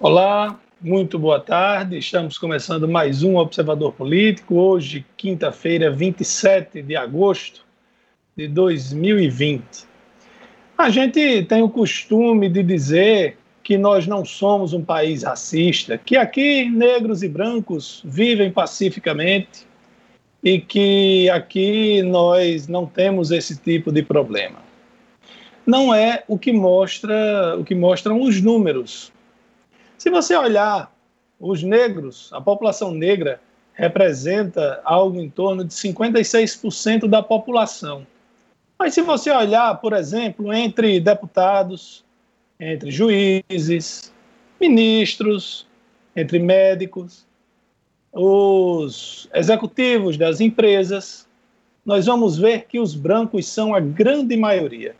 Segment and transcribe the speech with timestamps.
[0.00, 1.98] Olá, muito boa tarde.
[1.98, 4.54] Estamos começando mais um Observador Político.
[4.54, 7.66] Hoje, quinta-feira, 27 de agosto
[8.36, 9.64] de 2020.
[10.78, 16.16] A gente tem o costume de dizer que nós não somos um país racista, que
[16.16, 19.66] aqui negros e brancos vivem pacificamente
[20.44, 24.60] e que aqui nós não temos esse tipo de problema.
[25.66, 29.12] Não é o que mostra, o que mostram os números
[29.98, 30.94] se você olhar
[31.40, 33.40] os negros, a população negra
[33.74, 38.06] representa algo em torno de 56% da população.
[38.78, 42.04] Mas se você olhar, por exemplo, entre deputados,
[42.58, 44.12] entre juízes,
[44.60, 45.66] ministros,
[46.14, 47.26] entre médicos,
[48.12, 51.26] os executivos das empresas,
[51.84, 54.94] nós vamos ver que os brancos são a grande maioria.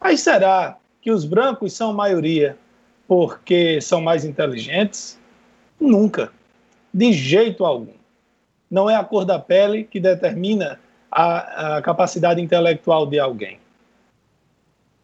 [0.00, 2.58] Aí será que os brancos são maioria
[3.06, 5.18] porque são mais inteligentes?
[5.80, 6.32] Nunca.
[6.92, 7.94] De jeito algum.
[8.70, 13.58] Não é a cor da pele que determina a, a capacidade intelectual de alguém.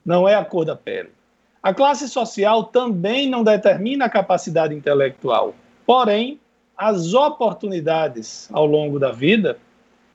[0.05, 1.11] Não é a cor da pele.
[1.63, 5.55] A classe social também não determina a capacidade intelectual.
[5.87, 6.41] Porém,
[6.77, 9.59] as oportunidades ao longo da vida,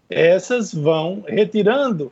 [0.09, 2.11] essas vão retirando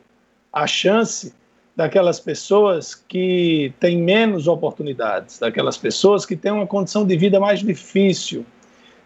[0.50, 1.34] a chance
[1.76, 7.60] daquelas pessoas que têm menos oportunidades, daquelas pessoas que têm uma condição de vida mais
[7.60, 8.46] difícil,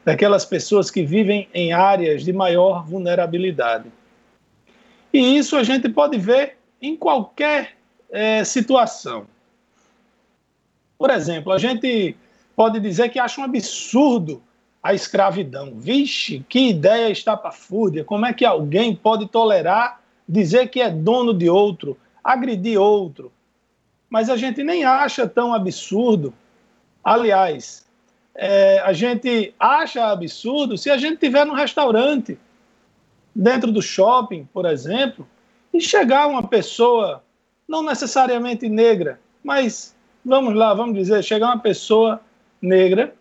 [0.04, 3.90] daquelas pessoas que vivem em áreas de maior vulnerabilidade.
[5.12, 7.72] E isso a gente pode ver em qualquer
[8.08, 9.26] é, situação.
[10.96, 12.16] Por exemplo, a gente
[12.54, 14.40] pode dizer que acha um absurdo
[14.82, 15.74] a escravidão.
[15.74, 18.04] Vixe, que ideia estapafúrdia!
[18.04, 23.32] Como é que alguém pode tolerar dizer que é dono de outro, agredir outro.
[24.08, 26.34] Mas a gente nem acha tão absurdo.
[27.02, 27.86] Aliás,
[28.34, 32.38] é, a gente acha absurdo se a gente estiver num restaurante,
[33.34, 35.26] dentro do shopping, por exemplo,
[35.72, 37.22] e chegar uma pessoa,
[37.66, 39.94] não necessariamente negra, mas
[40.24, 42.20] vamos lá, vamos dizer, chegar uma pessoa
[42.60, 43.14] negra,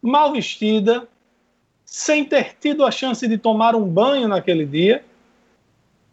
[0.00, 1.06] mal vestida,
[1.84, 5.04] sem ter tido a chance de tomar um banho naquele dia,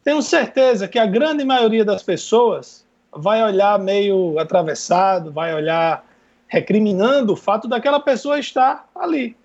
[0.05, 6.05] tenho certeza que a grande maioria das pessoas vai olhar meio atravessado, vai olhar
[6.47, 9.35] recriminando o fato daquela pessoa estar ali.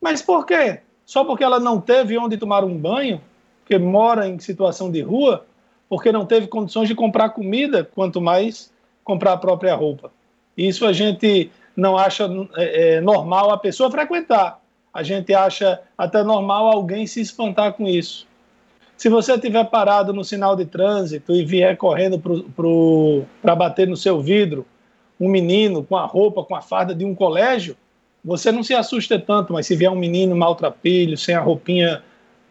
[0.00, 0.80] Mas por quê?
[1.04, 3.20] Só porque ela não teve onde tomar um banho,
[3.62, 5.44] porque mora em situação de rua,
[5.88, 10.12] porque não teve condições de comprar comida, quanto mais comprar a própria roupa.
[10.56, 14.60] Isso a gente não acha é, é, normal a pessoa frequentar.
[14.94, 18.27] A gente acha até normal alguém se espantar com isso.
[18.98, 22.20] Se você estiver parado no sinal de trânsito e vier correndo
[23.40, 24.66] para bater no seu vidro
[25.20, 27.76] um menino com a roupa, com a farda de um colégio,
[28.24, 32.02] você não se assusta tanto, mas se vier um menino maltrapilho, sem a roupinha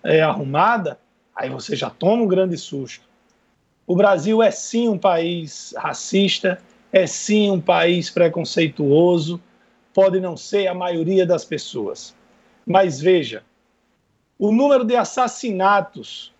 [0.01, 0.97] é, arrumada,
[1.35, 3.03] aí você já toma um grande susto.
[3.85, 6.61] O Brasil é sim um país racista,
[6.93, 9.37] é sim um país preconceituoso,
[9.93, 12.15] pode não ser a maioria das pessoas.
[12.65, 13.43] Mas veja,
[14.39, 16.36] o número de assassinatos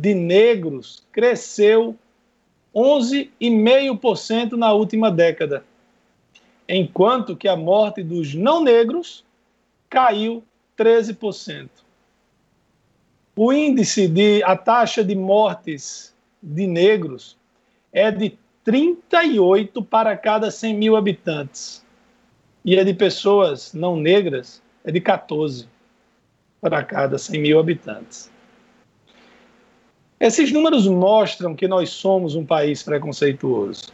[0.00, 1.96] de negros cresceu
[2.74, 5.64] 11,5% na última década,
[6.68, 9.24] enquanto que a morte dos não negros
[9.88, 10.44] caiu
[10.76, 11.70] 13%.
[13.34, 17.38] O índice de a taxa de mortes de negros
[17.90, 21.84] é de 38 para cada 100 mil habitantes.
[22.62, 25.66] E a de pessoas não negras é de 14
[26.60, 28.30] para cada 100 mil habitantes.
[30.18, 33.92] Esses números mostram que nós somos um país preconceituoso.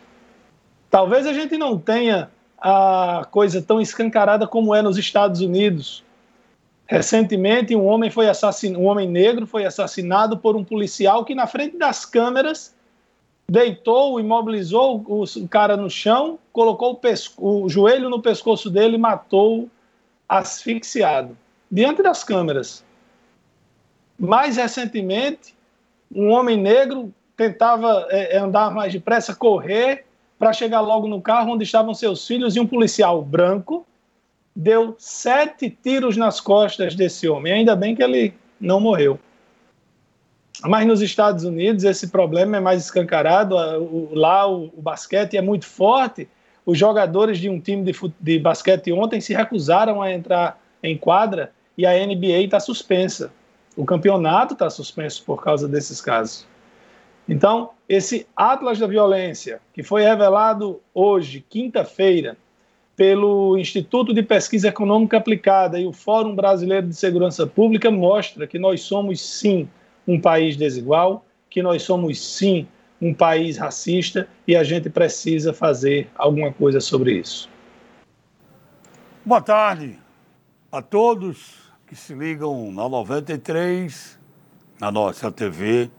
[0.88, 6.04] Talvez a gente não tenha a coisa tão escancarada como é nos Estados Unidos.
[6.86, 11.46] Recentemente, um homem foi assassinado, um homem negro foi assassinado por um policial que na
[11.46, 12.74] frente das câmeras
[13.48, 17.00] deitou, imobilizou o cara no chão, colocou
[17.38, 19.68] o, o joelho no pescoço dele e matou
[20.28, 21.36] asfixiado
[21.70, 22.84] diante das câmeras.
[24.18, 25.54] Mais recentemente,
[26.14, 30.04] um homem negro tentava é, é, andar mais depressa, correr,
[30.38, 33.86] para chegar logo no carro onde estavam seus filhos, e um policial branco
[34.54, 37.52] deu sete tiros nas costas desse homem.
[37.52, 39.18] Ainda bem que ele não morreu.
[40.62, 43.56] Mas nos Estados Unidos esse problema é mais escancarado.
[44.12, 46.28] Lá o, o basquete é muito forte.
[46.64, 51.52] Os jogadores de um time de, de basquete ontem se recusaram a entrar em quadra
[51.76, 53.32] e a NBA está suspensa.
[53.76, 56.46] O campeonato está suspenso por causa desses casos.
[57.28, 62.36] Então, esse Atlas da Violência, que foi revelado hoje, quinta-feira,
[62.94, 68.58] pelo Instituto de Pesquisa Econômica Aplicada e o Fórum Brasileiro de Segurança Pública mostra que
[68.58, 69.68] nós somos sim
[70.06, 72.66] um país desigual, que nós somos sim
[73.00, 77.48] um país racista e a gente precisa fazer alguma coisa sobre isso.
[79.24, 79.98] Boa tarde
[80.70, 81.61] a todos
[81.92, 84.18] que se ligam na 93,
[84.80, 85.90] na nossa TV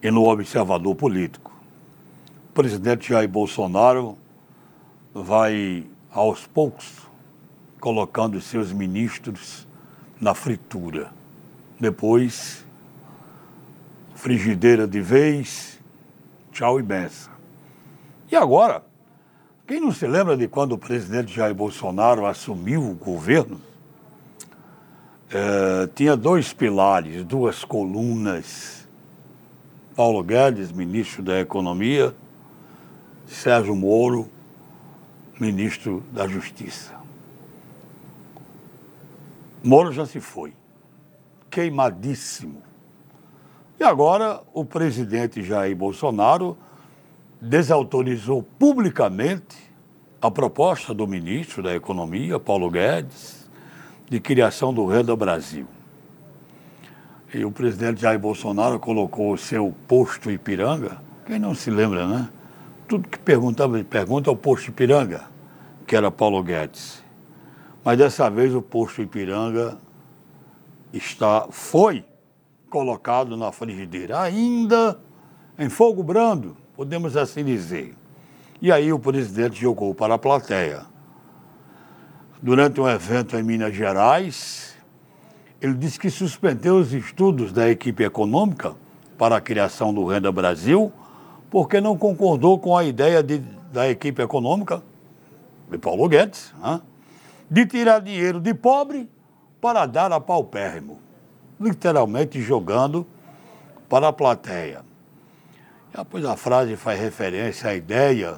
[0.00, 1.52] e no Observador Político.
[2.50, 4.16] O presidente Jair Bolsonaro
[5.12, 6.98] vai, aos poucos,
[7.80, 9.66] colocando seus ministros
[10.20, 11.12] na fritura.
[11.80, 12.64] Depois,
[14.14, 15.80] frigideira de vez,
[16.52, 17.32] tchau e benção.
[18.30, 18.84] E agora,
[19.66, 23.71] quem não se lembra de quando o presidente Jair Bolsonaro assumiu o governo?
[25.34, 28.86] É, tinha dois pilares, duas colunas.
[29.96, 32.14] Paulo Guedes, ministro da Economia,
[33.26, 34.28] Sérgio Moro,
[35.40, 36.94] ministro da Justiça.
[39.64, 40.52] Moro já se foi,
[41.50, 42.62] queimadíssimo.
[43.80, 46.58] E agora o presidente Jair Bolsonaro
[47.40, 49.56] desautorizou publicamente
[50.20, 53.41] a proposta do ministro da Economia, Paulo Guedes,
[54.12, 55.66] de criação do Renda Brasil.
[57.32, 62.28] E o presidente Jair Bolsonaro colocou o seu posto Ipiranga, quem não se lembra, né?
[62.86, 65.22] Tudo que perguntava, pergunta ao posto Ipiranga
[65.86, 67.02] que era Paulo Guedes.
[67.82, 69.78] Mas dessa vez o posto Ipiranga
[70.92, 72.04] está, foi
[72.68, 75.00] colocado na frigideira, ainda
[75.58, 77.94] em fogo brando, podemos assim dizer.
[78.60, 80.91] E aí o presidente jogou para a plateia.
[82.42, 84.76] Durante um evento em Minas Gerais,
[85.60, 88.74] ele disse que suspendeu os estudos da equipe econômica
[89.16, 90.92] para a criação do Renda Brasil,
[91.48, 93.38] porque não concordou com a ideia de,
[93.72, 94.82] da equipe econômica
[95.70, 96.80] de Paulo Guedes, né?
[97.48, 99.08] de tirar dinheiro de pobre
[99.60, 100.98] para dar a paupérrimo,
[101.60, 103.06] literalmente jogando
[103.88, 104.84] para a plateia.
[105.94, 108.36] E depois a frase faz referência à ideia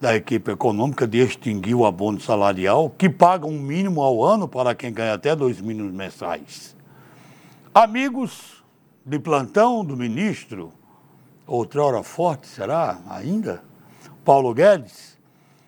[0.00, 4.74] da equipe econômica de extinguir o abono salarial, que paga um mínimo ao ano para
[4.74, 6.76] quem ganha até dois mínimos mensais.
[7.74, 8.62] Amigos
[9.04, 10.72] de plantão do ministro,
[11.46, 13.62] outrora forte, será ainda?
[14.24, 15.18] Paulo Guedes,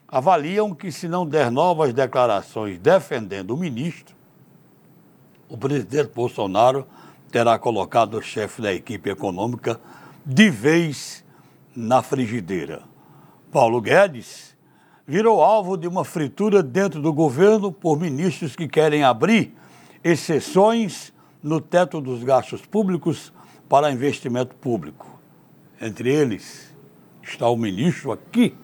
[0.06, 4.14] avaliam que, se não der novas declarações defendendo o ministro,
[5.48, 6.86] o presidente Bolsonaro
[7.32, 9.80] terá colocado o chefe da equipe econômica
[10.24, 11.24] de vez
[11.74, 12.89] na frigideira.
[13.50, 14.56] Paulo Guedes
[15.04, 19.52] virou alvo de uma fritura dentro do governo por ministros que querem abrir
[20.04, 21.12] exceções
[21.42, 23.32] no teto dos gastos públicos
[23.68, 25.18] para investimento público.
[25.80, 26.72] Entre eles
[27.22, 28.54] está o ministro aqui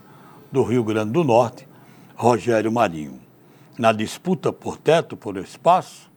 [0.52, 1.66] do Rio Grande do Norte,
[2.14, 3.18] Rogério Marinho.
[3.76, 6.08] Na disputa por teto, por espaço,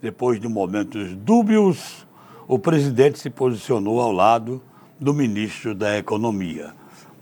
[0.00, 2.06] depois de momentos dúbios,
[2.48, 4.62] o presidente se posicionou ao lado
[4.98, 6.72] do ministro da Economia.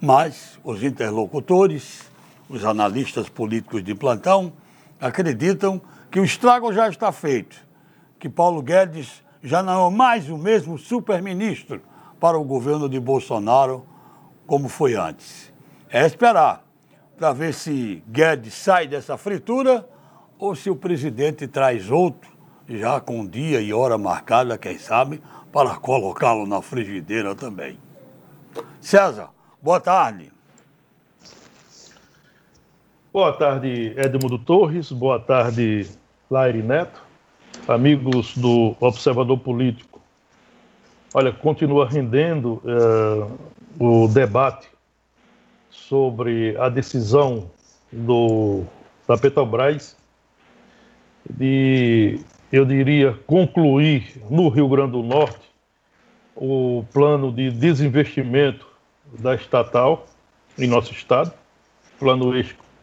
[0.04, 2.10] Mas os interlocutores,
[2.48, 4.52] os analistas políticos de plantão,
[5.00, 7.56] acreditam que o estrago já está feito,
[8.18, 11.80] que Paulo Guedes já não é mais o mesmo super-ministro
[12.18, 13.86] para o governo de Bolsonaro
[14.44, 15.52] como foi antes.
[15.88, 16.64] É esperar
[17.16, 19.88] para ver se Guedes sai dessa fritura
[20.36, 22.28] ou se o presidente traz outro,
[22.68, 25.22] já com dia e hora marcada, quem sabe,
[25.52, 27.78] para colocá-lo na frigideira também.
[28.80, 29.30] César,
[29.62, 30.32] boa tarde.
[33.12, 34.90] Boa tarde, Edmundo Torres.
[34.90, 35.88] Boa tarde,
[36.28, 37.00] Laire Neto.
[37.68, 40.00] Amigos do Observador Político.
[41.14, 43.38] Olha, continua rendendo uh,
[43.78, 44.68] o debate
[45.70, 47.48] sobre a decisão
[47.92, 48.64] do,
[49.06, 49.96] da Petrobras
[51.30, 52.18] de,
[52.50, 55.52] eu diria, concluir no Rio Grande do Norte
[56.34, 58.71] o plano de desinvestimento
[59.18, 60.06] da estatal
[60.58, 61.32] em nosso estado,
[61.98, 62.32] plano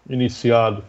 [0.09, 0.83] iniciado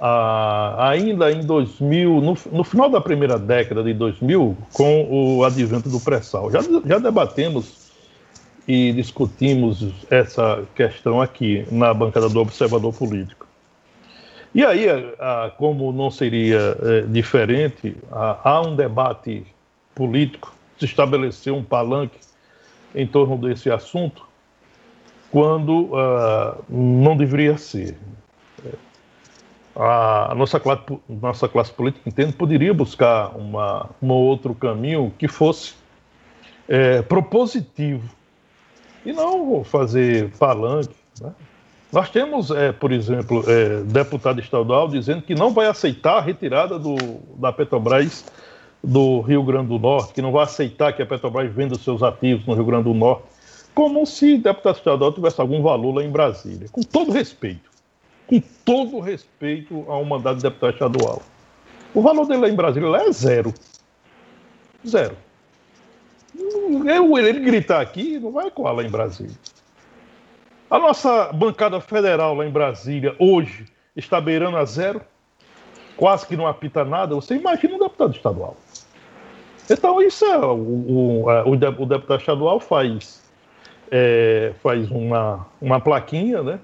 [0.00, 5.90] ah, ainda em 2000, no, no, final da primeira década de 2000, com o advento
[5.90, 6.50] do pré-sal.
[6.50, 7.90] Já, já debatemos
[8.66, 13.46] e discutimos essa questão aqui na bancada do Observador Político.
[14.54, 14.86] E aí,
[15.58, 19.46] como não seria é, diferente, há um debate
[19.94, 22.18] político, se estabeleceu um palanque
[22.94, 24.26] em torno desse assunto,
[25.30, 27.96] quando uh, não deveria ser.
[29.74, 35.74] A nossa classe, nossa classe política, entende, poderia buscar uma, um outro caminho que fosse
[36.68, 38.08] é, propositivo
[39.06, 40.94] e não fazer palanque.
[41.20, 41.32] Né?
[41.92, 46.78] Nós temos, é, por exemplo, é, deputado estadual dizendo que não vai aceitar a retirada
[46.78, 46.96] do,
[47.36, 48.24] da Petrobras
[48.82, 52.46] do Rio Grande do Norte, que não vai aceitar que a Petrobras venda seus ativos
[52.46, 53.24] no Rio Grande do Norte,
[53.74, 56.68] como se deputado estadual tivesse algum valor lá em Brasília.
[56.70, 57.70] Com todo respeito,
[58.26, 61.22] com todo respeito ao mandato de deputado estadual.
[61.94, 63.52] O valor dele lá em Brasília é zero.
[64.86, 65.16] Zero.
[66.86, 69.36] Eu, ele gritar aqui não vai ecoar lá em Brasília.
[70.70, 75.02] A nossa bancada federal lá em Brasília, hoje, está beirando a zero,
[75.96, 77.14] quase que não apita nada.
[77.14, 78.56] Você imagina um deputado estadual.
[79.68, 80.38] Então, isso é.
[80.38, 83.20] O, o, o, o deputado estadual faz,
[83.90, 86.60] é, faz uma, uma plaquinha, né?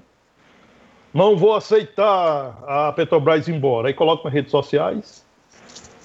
[1.12, 3.88] Não vou aceitar a Petrobras embora.
[3.88, 5.24] Aí coloca nas redes sociais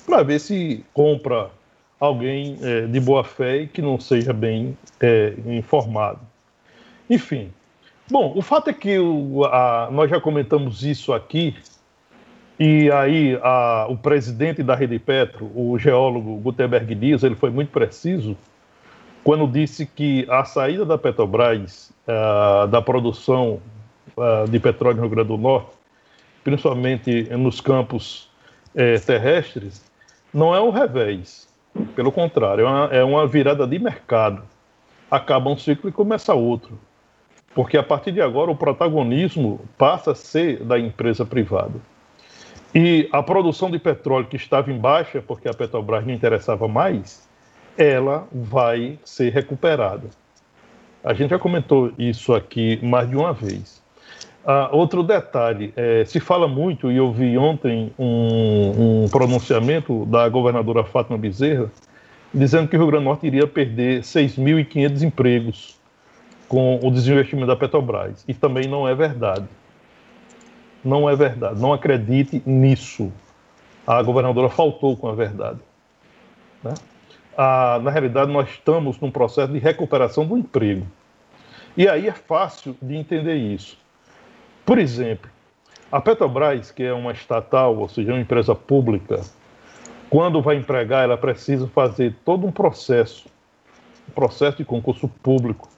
[0.05, 1.51] para ver se compra
[1.99, 6.19] alguém é, de boa fé e que não seja bem é, informado.
[7.09, 7.51] Enfim,
[8.11, 11.55] Bom, o fato é que o, a, nós já comentamos isso aqui,
[12.59, 17.69] e aí a, o presidente da Rede Petro, o geólogo Gutenberg Dias, ele foi muito
[17.69, 18.35] preciso
[19.23, 23.61] quando disse que a saída da Petrobras uh, da produção
[24.17, 25.71] uh, de petróleo no Rio Grande do Norte,
[26.43, 28.29] principalmente nos campos
[28.75, 29.83] uh, terrestres,
[30.33, 31.49] não é um revés.
[31.95, 34.43] Pelo contrário, é uma, é uma virada de mercado.
[35.09, 36.77] Acaba um ciclo e começa outro
[37.53, 41.73] porque a partir de agora o protagonismo passa a ser da empresa privada.
[42.73, 47.27] E a produção de petróleo que estava em baixa, porque a Petrobras não interessava mais,
[47.77, 50.09] ela vai ser recuperada.
[51.03, 53.81] A gente já comentou isso aqui mais de uma vez.
[54.45, 60.27] Ah, outro detalhe, é, se fala muito, e eu vi ontem um, um pronunciamento da
[60.29, 61.71] governadora Fátima Bezerra,
[62.33, 65.79] dizendo que o Rio Grande do Norte iria perder 6.500 empregos
[66.47, 68.23] com o desinvestimento da Petrobras.
[68.27, 69.47] E também não é verdade.
[70.83, 71.61] Não é verdade.
[71.61, 73.11] Não acredite nisso.
[73.85, 75.59] A governadora faltou com a verdade.
[76.63, 76.73] Né?
[77.37, 80.85] Ah, na realidade, nós estamos num processo de recuperação do emprego.
[81.75, 83.77] E aí é fácil de entender isso.
[84.65, 85.29] Por exemplo,
[85.91, 89.21] a Petrobras, que é uma estatal, ou seja, uma empresa pública,
[90.09, 93.29] quando vai empregar, ela precisa fazer todo um processo,
[94.09, 95.69] um processo de concurso público,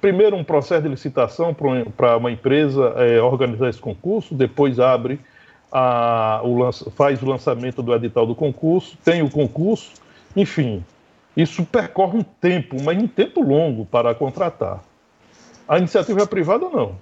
[0.00, 1.54] primeiro um processo de licitação
[1.96, 5.20] para uma empresa é, organizar esse concurso, depois abre
[5.72, 9.92] a, o, faz o lançamento do edital do concurso, tem o concurso,
[10.36, 10.84] enfim,
[11.36, 14.82] isso percorre um tempo, mas um tempo longo para contratar.
[15.66, 16.96] A iniciativa privada não.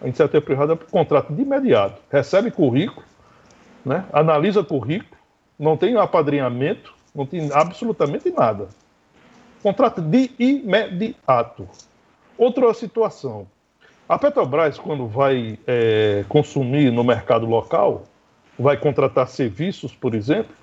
[0.00, 3.06] A iniciativa privada contrata de imediato, recebe currículo,
[3.84, 5.16] né, analisa currículo,
[5.58, 8.68] não tem apadrinhamento, não tem absolutamente nada.
[9.62, 11.68] Contrata de imediato.
[12.36, 13.46] Outra situação.
[14.08, 18.02] A Petrobras, quando vai é, consumir no mercado local,
[18.58, 20.54] vai contratar serviços, por exemplo,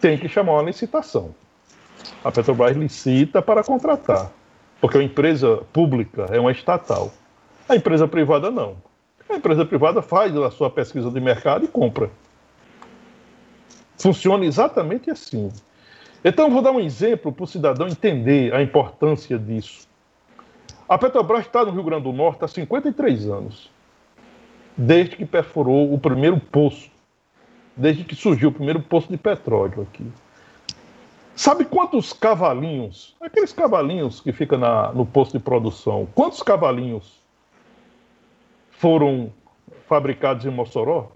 [0.00, 1.34] tem que chamar uma licitação.
[2.24, 4.32] A Petrobras licita para contratar,
[4.80, 7.12] porque a empresa pública é uma estatal.
[7.68, 8.76] A empresa privada não.
[9.28, 12.10] A empresa privada faz a sua pesquisa de mercado e compra.
[13.98, 15.52] Funciona exatamente assim.
[16.24, 19.86] Então, vou dar um exemplo para o cidadão entender a importância disso.
[20.88, 23.70] A Petrobras está no Rio Grande do Norte há 53 anos,
[24.74, 26.90] desde que perfurou o primeiro poço,
[27.76, 30.06] desde que surgiu o primeiro poço de petróleo aqui.
[31.36, 37.20] Sabe quantos cavalinhos, aqueles cavalinhos que ficam na, no posto de produção, quantos cavalinhos
[38.70, 39.32] foram
[39.88, 41.10] fabricados em Mossoró?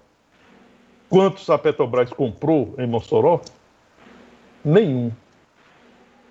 [1.09, 3.41] Quantos a Petrobras comprou em Mossoró?
[4.65, 5.13] Nenhum.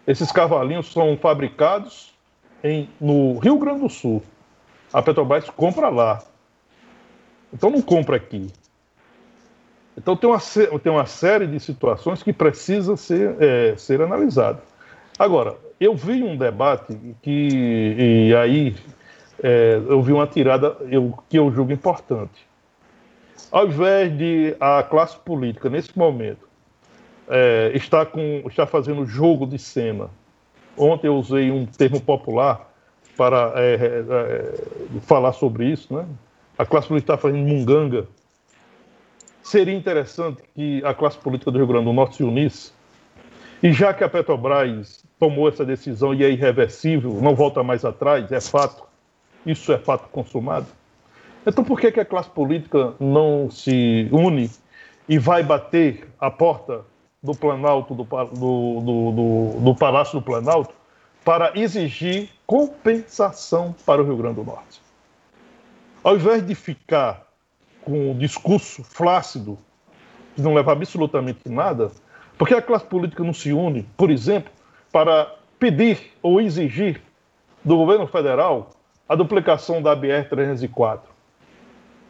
[0.05, 2.13] Esses cavalinhos são fabricados
[2.63, 4.21] em, no Rio Grande do Sul.
[4.91, 6.21] A Petrobras compra lá.
[7.53, 8.51] Então não compra aqui.
[9.97, 10.39] Então tem uma,
[10.79, 14.61] tem uma série de situações que precisa ser, é, ser analisada.
[15.17, 18.75] Agora, eu vi um debate que, e aí
[19.41, 22.47] é, eu vi uma tirada eu, que eu julgo importante.
[23.51, 26.47] Ao invés de a classe política, nesse momento,
[27.27, 30.09] é, estar, com, estar fazendo jogo de cena
[30.77, 32.71] Ontem eu usei um termo popular
[33.17, 36.05] para é, é, é, falar sobre isso, né?
[36.55, 38.07] A classe política está fazendo munganga.
[39.47, 42.73] Seria interessante que a classe política do Rio Grande do Norte se unisse.
[43.63, 48.29] E já que a Petrobras tomou essa decisão e é irreversível, não volta mais atrás,
[48.29, 48.83] é fato,
[49.45, 50.67] isso é fato consumado.
[51.45, 54.51] Então por que, que a classe política não se une
[55.07, 56.81] e vai bater a porta
[57.23, 60.73] do Planalto, do, do, do, do, Palácio do Planalto,
[61.23, 64.81] para exigir compensação para o Rio Grande do Norte.
[66.03, 67.26] ao invés de ficar
[67.87, 69.57] com um discurso flácido,
[70.35, 71.89] que não leva absolutamente nada,
[72.37, 74.51] porque a classe política não se une, por exemplo,
[74.91, 77.01] para pedir ou exigir
[77.63, 78.71] do governo federal
[79.07, 80.99] a duplicação da BR-304.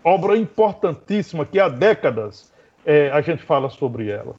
[0.04, 2.52] Obra importantíssima que há décadas
[2.84, 4.34] é, a gente fala sobre ela.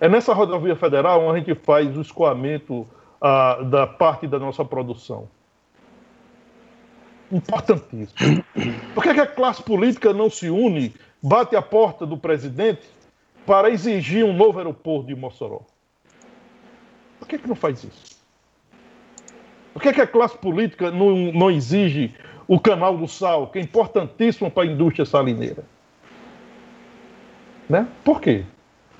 [0.00, 2.86] É nessa rodovia federal onde a gente faz o escoamento
[3.20, 5.28] ah, da parte da nossa produção.
[7.30, 8.44] Importantíssimo.
[8.94, 12.88] Por que, que a classe política não se une, bate a porta do presidente
[13.46, 15.62] para exigir um novo aeroporto de Mossoró?
[17.18, 18.20] Por que, que não faz isso?
[19.72, 22.12] Por que, que a classe política não, não exige
[22.48, 25.64] o canal do sal, que é importantíssimo para a indústria salineira?
[27.68, 27.86] Né?
[28.02, 28.44] Por quê?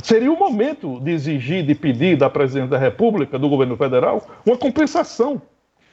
[0.03, 4.57] Seria o momento de exigir, de pedir da presidente da República, do governo federal, uma
[4.57, 5.43] compensação.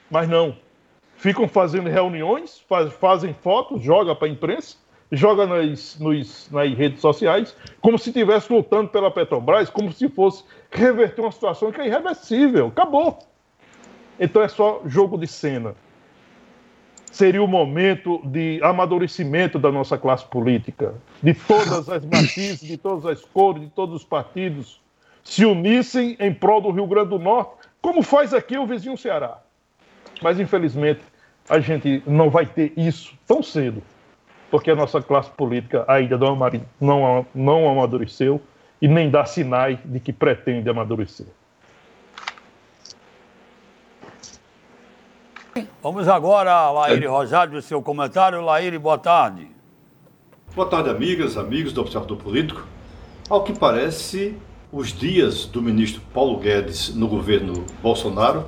[0.10, 0.56] Mas não.
[1.18, 4.78] Ficam fazendo reuniões, faz, fazem fotos, joga para a imprensa,
[5.12, 10.44] joga nas, nos, nas redes sociais, como se estivesse lutando pela Petrobras, como se fosse
[10.72, 12.68] reverter uma situação que é irreversível.
[12.68, 13.20] Acabou.
[14.20, 15.76] Então é só jogo de cena.
[17.12, 20.94] Seria o momento de amadurecimento da nossa classe política,
[21.24, 24.80] de todas as matizes, de todas as cores, de todos os partidos
[25.28, 29.42] se unissem em prol do Rio Grande do Norte, como faz aqui o vizinho Ceará.
[30.22, 31.02] Mas infelizmente
[31.50, 33.82] a gente não vai ter isso tão cedo,
[34.52, 36.38] porque a nossa classe política ainda não,
[36.80, 38.42] não, não amadureceu
[38.82, 41.28] e nem dá sinais de que pretende amadurecer.
[45.82, 48.42] Vamos agora a Laíre Rosário, o seu comentário.
[48.42, 49.48] Laíre, boa tarde.
[50.54, 52.68] Boa tarde, amigas, amigos do Observador Político.
[53.30, 54.38] Ao que parece,
[54.72, 58.46] os dias do ministro Paulo Guedes no governo Bolsonaro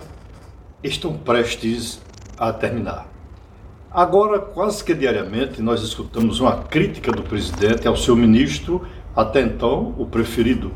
[0.84, 2.02] estão prestes
[2.38, 3.08] a terminar.
[3.92, 9.96] Agora, quase que diariamente, nós escutamos uma crítica do presidente ao seu ministro, até então
[9.98, 10.72] o preferido,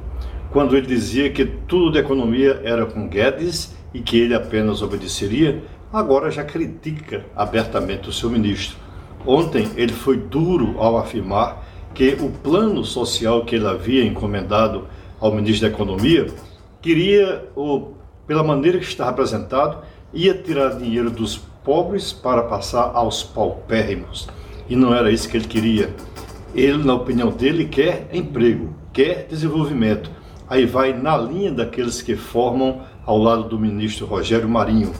[0.51, 5.63] quando ele dizia que tudo de economia era com Guedes e que ele apenas obedeceria
[5.91, 8.77] agora já critica abertamente o seu ministro.
[9.25, 11.63] Ontem ele foi duro ao afirmar
[11.93, 14.87] que o plano social que ele havia encomendado
[15.19, 16.25] ao ministro da Economia
[16.81, 19.77] queria, ou pela maneira que está representado,
[20.13, 24.27] ia tirar dinheiro dos pobres para passar aos paupérrimos.
[24.69, 25.93] E não era isso que ele queria.
[26.53, 30.11] Ele, na opinião dele, quer emprego, quer desenvolvimento.
[30.49, 34.93] Aí vai na linha daqueles que formam ao lado do ministro Rogério Marinho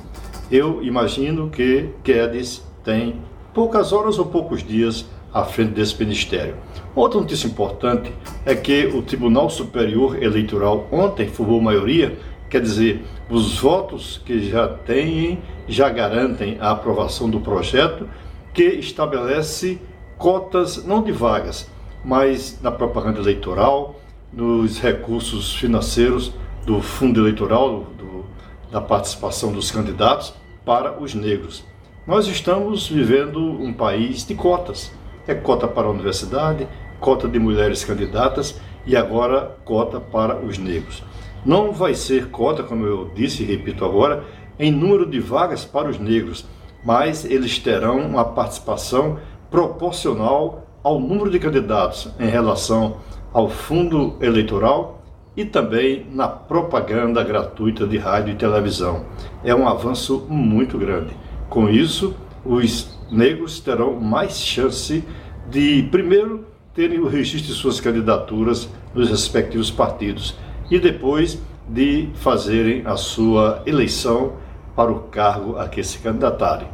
[0.52, 3.16] eu imagino que Guedes tem
[3.56, 6.56] poucas horas ou poucos dias à frente desse ministério.
[6.96, 8.14] Outra notícia importante
[8.46, 12.20] é que o Tribunal Superior Eleitoral ontem formou maioria,
[12.54, 18.08] quer dizer, os votos que já têm já garantem a aprovação do projeto
[18.54, 19.82] que estabelece
[20.20, 21.68] cotas não de vagas,
[22.06, 24.00] mas na propaganda eleitoral,
[24.32, 26.32] nos recursos financeiros
[26.64, 28.24] do fundo eleitoral, do,
[28.72, 31.66] da participação dos candidatos para os negros.
[32.06, 34.92] Nós estamos vivendo um país de cotas.
[35.26, 36.68] É cota para a universidade,
[37.00, 41.02] cota de mulheres candidatas e agora cota para os negros.
[41.46, 44.24] Não vai ser cota, como eu disse e repito agora,
[44.58, 46.46] em número de vagas para os negros,
[46.86, 49.18] mas eles terão uma participação
[49.52, 52.98] proporcional ao número de candidatos em relação
[53.34, 55.02] ao fundo eleitoral
[55.36, 59.06] e também na propaganda gratuita de rádio e televisão.
[59.44, 61.16] É um avanço muito grande.
[61.50, 65.04] Com isso, os negros terão mais chance
[65.50, 70.38] de, primeiro, terem o registro de suas candidaturas nos respectivos partidos
[70.74, 74.34] e depois de fazerem a sua eleição
[74.76, 76.68] para o cargo a que se candidatarem.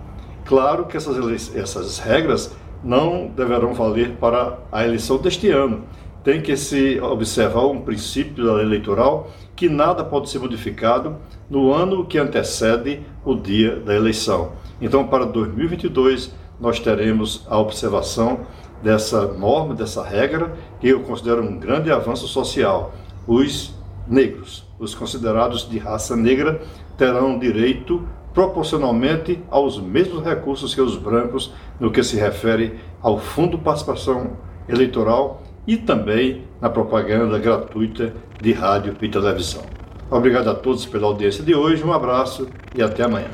[0.45, 5.83] Claro que essas, essas regras não deverão valer para a eleição deste ano,
[6.23, 11.17] tem que se observar um princípio da lei eleitoral que nada pode ser modificado
[11.49, 14.53] no ano que antecede o dia da eleição.
[14.79, 18.47] Então, para 2022, nós teremos a observação
[18.81, 22.93] dessa norma, dessa regra, que eu considero um grande avanço social.
[23.27, 23.77] Os
[24.09, 26.61] negros, os considerados de raça negra,
[26.97, 33.57] terão direito proporcionalmente aos mesmos recursos que os brancos no que se refere ao Fundo
[33.57, 39.63] de Participação Eleitoral e também na propaganda gratuita de rádio e televisão.
[40.09, 43.29] Obrigado a todos pela audiência de hoje, um abraço e até amanhã.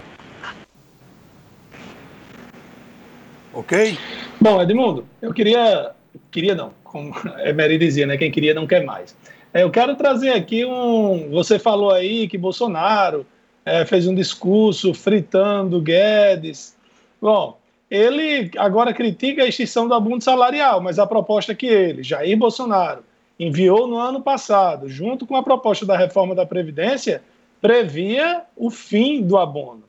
[3.53, 3.97] Ok?
[4.39, 5.91] Bom, Edmundo, eu queria.
[6.29, 7.13] Queria não, como
[7.45, 8.17] Emery dizia, né?
[8.17, 9.15] Quem queria não quer mais.
[9.55, 11.29] É, eu quero trazer aqui um.
[11.29, 13.25] Você falou aí que Bolsonaro
[13.63, 16.75] é, fez um discurso fritando Guedes.
[17.21, 17.57] Bom,
[17.89, 23.01] ele agora critica a extinção do abono salarial, mas a proposta que ele, Jair Bolsonaro,
[23.39, 27.23] enviou no ano passado, junto com a proposta da reforma da Previdência,
[27.61, 29.85] previa o fim do abono.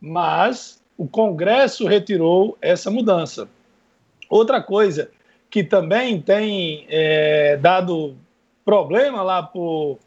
[0.00, 3.48] Mas o Congresso retirou essa mudança.
[4.28, 5.12] Outra coisa
[5.48, 8.16] que também tem é, dado
[8.66, 9.98] problema lá por,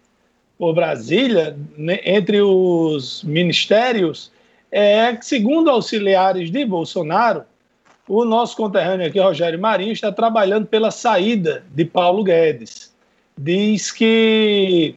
[0.58, 4.32] por Brasília, né, entre os ministérios,
[4.70, 7.44] é que, segundo auxiliares de Bolsonaro,
[8.08, 12.94] o nosso conterrâneo aqui, Rogério Marinho, está trabalhando pela saída de Paulo Guedes.
[13.38, 14.96] Diz que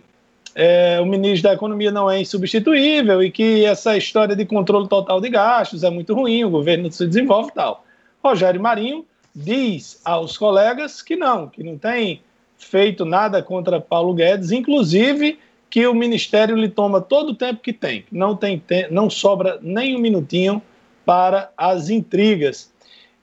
[0.55, 5.21] é, o ministro da Economia não é insubstituível e que essa história de controle total
[5.21, 7.85] de gastos é muito ruim, o governo se desenvolve e tal.
[8.25, 12.23] Rogério Marinho diz aos colegas que não, que não tem
[12.65, 17.73] feito nada contra Paulo Guedes, inclusive que o ministério lhe toma todo o tempo que
[17.73, 20.61] tem, não tem te não sobra nem um minutinho
[21.05, 22.71] para as intrigas.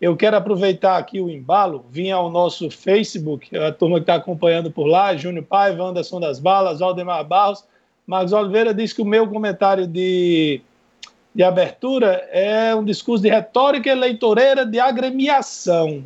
[0.01, 4.71] Eu quero aproveitar aqui o embalo, vim ao nosso Facebook, a turma que está acompanhando
[4.71, 7.65] por lá, Júnior Paiva, Anderson das Balas, Aldemar Barros,
[8.07, 10.61] Marcos Oliveira disse que o meu comentário de,
[11.35, 16.03] de abertura é um discurso de retórica eleitoreira de agremiação.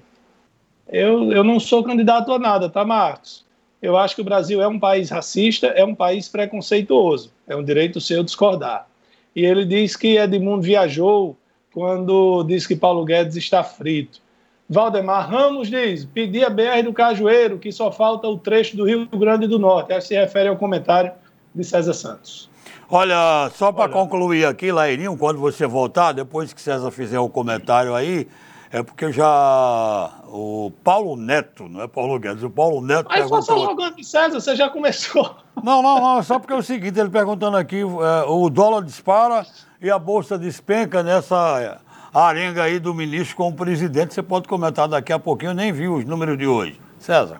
[0.93, 3.43] Eu, eu não sou candidato a nada, tá, Marcos?
[3.81, 7.31] Eu acho que o Brasil é um país racista, é um país preconceituoso.
[7.47, 8.87] É um direito seu discordar.
[9.35, 11.35] E ele diz que Edmundo viajou
[11.73, 14.21] quando diz que Paulo Guedes está frito.
[14.69, 19.07] Valdemar Ramos diz: pedir a BR do Cajueiro, que só falta o trecho do Rio
[19.07, 19.87] Grande do Norte.
[19.87, 21.11] Que se refere ao comentário
[21.53, 22.49] de César Santos.
[22.87, 27.95] Olha, só para concluir aqui, Lairinho, quando você voltar, depois que César fizer o comentário
[27.95, 28.27] aí,
[28.73, 33.05] é porque já o Paulo Neto, não é Paulo Guedes, o Paulo Neto.
[33.07, 33.41] Mas perguntou...
[33.43, 35.35] só jogando de César, você já começou.
[35.63, 39.45] Não, não, não, só porque é o seguinte, ele perguntando aqui, é, o dólar dispara
[39.79, 41.79] e a Bolsa despenca nessa
[42.11, 44.15] arenga aí do ministro com o presidente.
[44.15, 46.81] Você pode comentar daqui a pouquinho, eu nem vi os números de hoje.
[46.97, 47.39] César.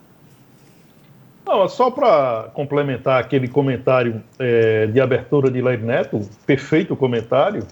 [1.44, 7.66] Não, só para complementar aquele comentário é, de abertura de Leir Neto, perfeito comentário,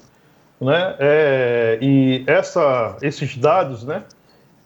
[0.62, 0.96] né?
[1.00, 4.04] É, e essa, esses dados, né?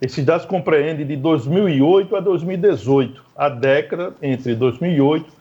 [0.02, 5.32] Esses dados compreendem de 2008 a 2018, a década entre 2008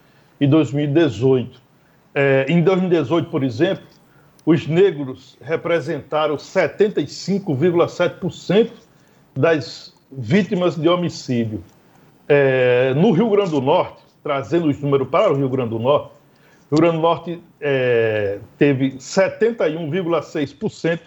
[0.41, 1.61] e 2018.
[2.15, 3.83] É, em 2018, por exemplo,
[4.47, 8.71] os negros representaram 75,7%
[9.35, 11.65] das vítimas de homicídio.
[12.29, 16.14] É, no Rio Grande do Norte, trazendo os números para o Rio Grande do Norte,
[16.75, 20.99] Rio Grande do Norte é, teve 71,6%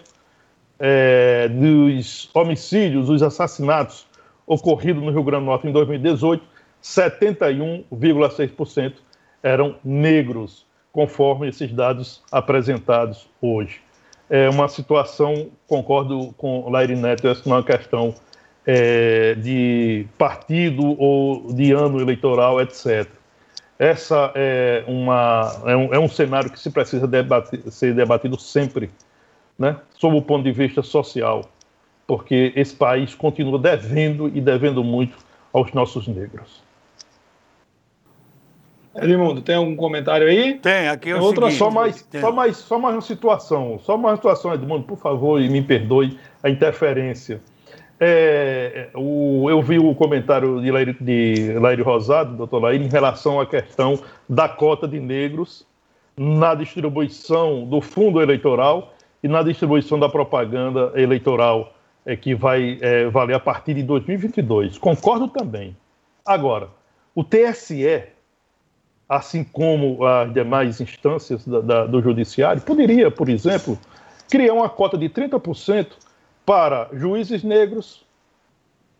[0.78, 4.06] é, dos homicídios, dos assassinatos
[4.46, 6.42] ocorridos no Rio Grande do Norte em 2018,
[6.82, 8.94] 71,6%
[9.42, 13.82] eram negros conforme esses dados apresentados hoje.
[14.30, 18.14] É uma situação, concordo com Laire Neto, essa não é uma questão
[18.66, 23.17] é, de partido ou de ano eleitoral, etc.
[23.78, 28.90] Essa é, uma, é, um, é um cenário que se precisa debater, ser debatido sempre,
[29.56, 31.48] né, sob o ponto de vista social,
[32.06, 35.16] porque esse país continua devendo e devendo muito
[35.52, 36.66] aos nossos negros.
[38.96, 40.54] Edmundo, tem algum comentário aí?
[40.54, 42.20] Tem, aqui é o Outra, seguinte, só mais, tem.
[42.20, 45.62] só mais, só mais uma situação, só mais uma situação, Edmundo, por favor, e me
[45.62, 47.40] perdoe a interferência.
[48.00, 53.46] É, o, eu vi o comentário de Laire, de Rosado, doutor Laire, em relação à
[53.46, 55.66] questão da cota de negros
[56.16, 61.74] na distribuição do fundo eleitoral e na distribuição da propaganda eleitoral
[62.06, 64.78] é, que vai é, valer a partir de 2022.
[64.78, 65.76] Concordo também.
[66.24, 66.68] Agora,
[67.14, 68.06] o TSE
[69.08, 73.78] assim como as demais instâncias da, da, do judiciário, poderia, por exemplo,
[74.28, 75.86] criar uma cota de 30%
[76.48, 78.06] para juízes negros,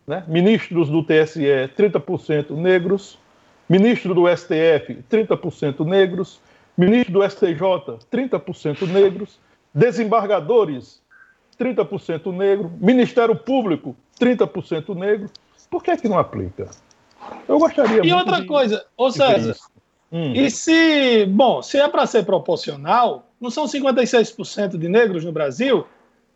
[0.06, 0.22] né?
[0.28, 1.40] ministros do TSE,
[1.78, 3.18] 30% negros,
[3.66, 6.42] ministro do STF, 30% negros,
[6.76, 9.40] ministro do STJ, 30% negros,
[9.72, 11.00] desembargadores,
[11.58, 15.30] 30% negro, Ministério Público, 30% negro.
[15.70, 16.68] Por que é que não aplica?
[17.48, 19.56] Eu gostaria E outra de, coisa, ô César,
[20.10, 20.32] Hum.
[20.32, 25.86] E se, bom, se é para ser proporcional, não são 56% de negros no Brasil?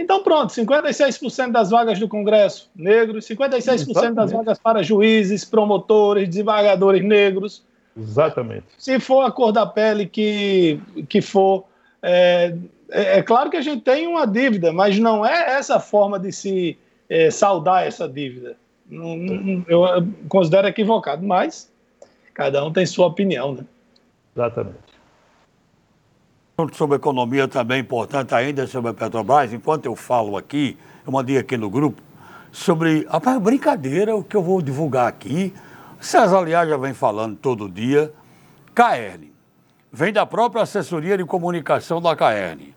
[0.02, 4.14] Então pronto, 56% das vagas do Congresso negros, 56% Exatamente.
[4.14, 7.64] das vagas para juízes, promotores, desembargadores negros.
[7.96, 8.64] Exatamente.
[8.78, 11.64] Se for a cor da pele que, que for.
[12.02, 12.54] É,
[12.90, 16.32] é, é claro que a gente tem uma dívida, mas não é essa forma de
[16.32, 18.56] se é, saldar essa dívida.
[18.90, 21.72] Não, não, eu considero equivocado, mas
[22.34, 23.64] Cada um tem sua opinião, né?
[24.34, 24.91] Exatamente.
[26.74, 31.56] Sobre economia também importante ainda sobre a Petrobras, enquanto eu falo aqui, eu mandei aqui
[31.56, 32.02] no grupo,
[32.52, 35.54] sobre a brincadeira, o que eu vou divulgar aqui.
[35.98, 38.12] César, aliás, já vem falando todo dia.
[38.74, 39.28] KN.
[39.90, 42.74] Vem da própria assessoria de comunicação da KN.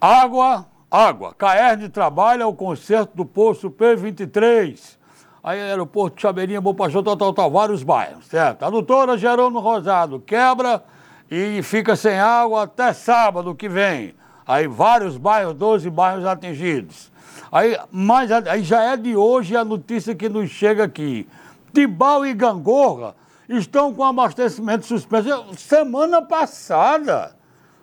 [0.00, 1.32] Água, água.
[1.34, 4.98] KN trabalha o conserto do poço P23.
[5.44, 8.64] Aí aeroporto Chabeirinha, Bom Pastor, tal, tal, tal, vários bairros, certo?
[8.64, 10.82] A doutora Jerônimo Rosado quebra
[11.30, 14.14] e fica sem água até sábado que vem.
[14.46, 17.10] Aí vários bairros, 12 bairros atingidos.
[17.52, 21.28] Aí, mas aí já é de hoje a notícia que nos chega aqui.
[21.72, 23.14] Tibau e Gangorra
[23.48, 25.28] estão com abastecimento suspenso.
[25.56, 27.36] Semana passada,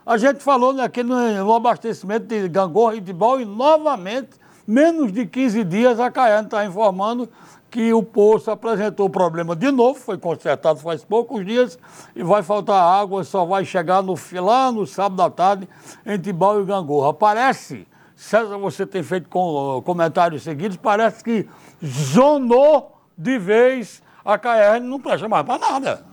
[0.06, 4.32] a gente falou aqui no, no abastecimento de Gangorra e Tibau e novamente,
[4.66, 7.30] menos de 15 dias, a Caiana está informando
[7.70, 11.78] que o poço apresentou problema de novo, foi consertado faz poucos dias
[12.16, 15.68] e vai faltar água, só vai chegar no lá no sábado à tarde
[16.06, 17.14] em Tibau e Gangorra.
[17.14, 21.48] Parece, César, você tem feito com, comentários seguidos, parece que
[21.86, 26.06] zonou de vez a KR não presta mais para nada.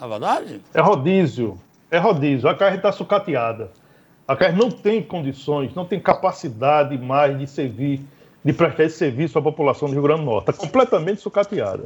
[0.00, 0.60] Não é verdade?
[0.74, 1.56] É rodízio.
[1.88, 2.48] É rodízio.
[2.48, 3.70] A KR está sucateada.
[4.26, 8.04] A KR não tem condições, não tem capacidade mais de servir,
[8.44, 10.50] de prestar esse serviço à população do Rio Grande do Norte.
[10.50, 11.84] Está completamente sucateada.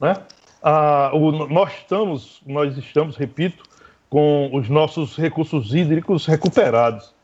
[0.00, 0.16] Né?
[0.62, 3.62] Ah, o, nós, estamos, nós estamos, repito,
[4.10, 7.14] com os nossos recursos hídricos recuperados.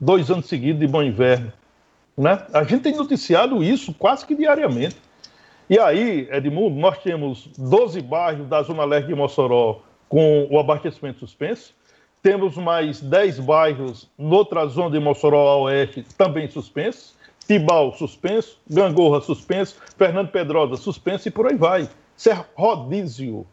[0.00, 1.52] Dois anos seguidos de bom inverno.
[2.16, 2.40] Né?
[2.52, 4.96] A gente tem noticiado isso quase que diariamente.
[5.68, 11.20] E aí, Edmundo, nós temos 12 bairros da Zona Leste de Mossoró com o abastecimento
[11.20, 11.74] suspenso.
[12.22, 17.17] Temos mais 10 bairros noutra zona de Mossoró a oeste também suspensos.
[17.48, 21.88] Tibau suspenso, Gangorra suspenso, Fernando Pedrosa suspenso e por aí vai.
[22.14, 23.46] Isso é rodízio.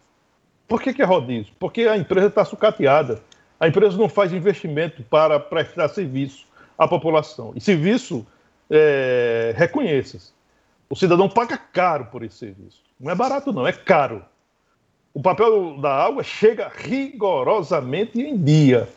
[0.68, 1.54] Por que, que é rodízio?
[1.58, 3.22] Porque a empresa está sucateada.
[3.58, 6.46] A empresa não faz investimento para prestar serviço
[6.78, 7.54] à população.
[7.56, 8.28] E serviço,
[8.70, 10.36] é, reconheça
[10.90, 12.84] o cidadão paga caro por esse serviço.
[13.00, 14.24] Não é barato, não, é caro.
[15.14, 18.90] O papel da água chega rigorosamente em dia.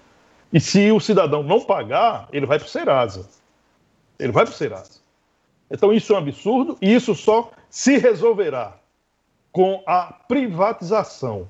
[0.52, 3.28] E se o cidadão não pagar, ele vai para o Serasa.
[4.18, 5.00] Ele vai para o Serasa.
[5.70, 8.76] Então isso é um absurdo e isso só se resolverá
[9.52, 11.48] com a privatização.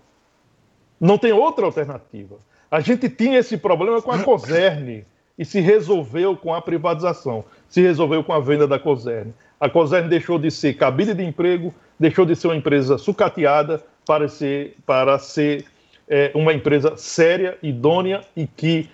[1.00, 2.36] Não tem outra alternativa.
[2.70, 5.06] A gente tinha esse problema com a Coserne
[5.38, 9.32] e se resolveu com a privatização, se resolveu com a venda da Coserne.
[9.60, 14.28] A Cosern deixou de ser cabide de emprego, deixou de ser uma empresa sucateada para
[14.28, 15.64] ser, para ser
[16.08, 18.90] é, uma empresa séria, idônea e que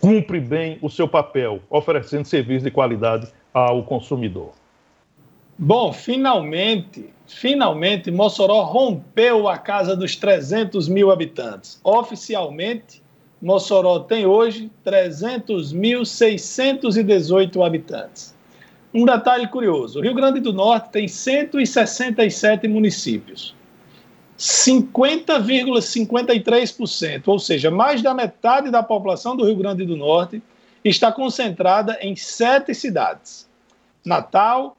[0.00, 4.52] cumpre bem o seu papel, oferecendo serviço de qualidade ao consumidor.
[5.56, 11.80] Bom, finalmente, finalmente, Mossoró rompeu a casa dos 300 mil habitantes.
[11.84, 13.00] Oficialmente,
[13.40, 18.34] Mossoró tem hoje 300.618 habitantes.
[18.92, 23.54] Um detalhe curioso: o Rio Grande do Norte tem 167 municípios.
[24.38, 30.42] 50,53%, ou seja, mais da metade da população do Rio Grande do Norte
[30.84, 33.48] está concentrada em sete cidades:
[34.04, 34.76] Natal,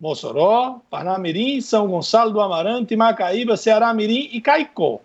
[0.00, 4.98] Mossoró, Parnamirim, São Gonçalo do Amarante, Macaíba, Ceará Mirim e Caicó.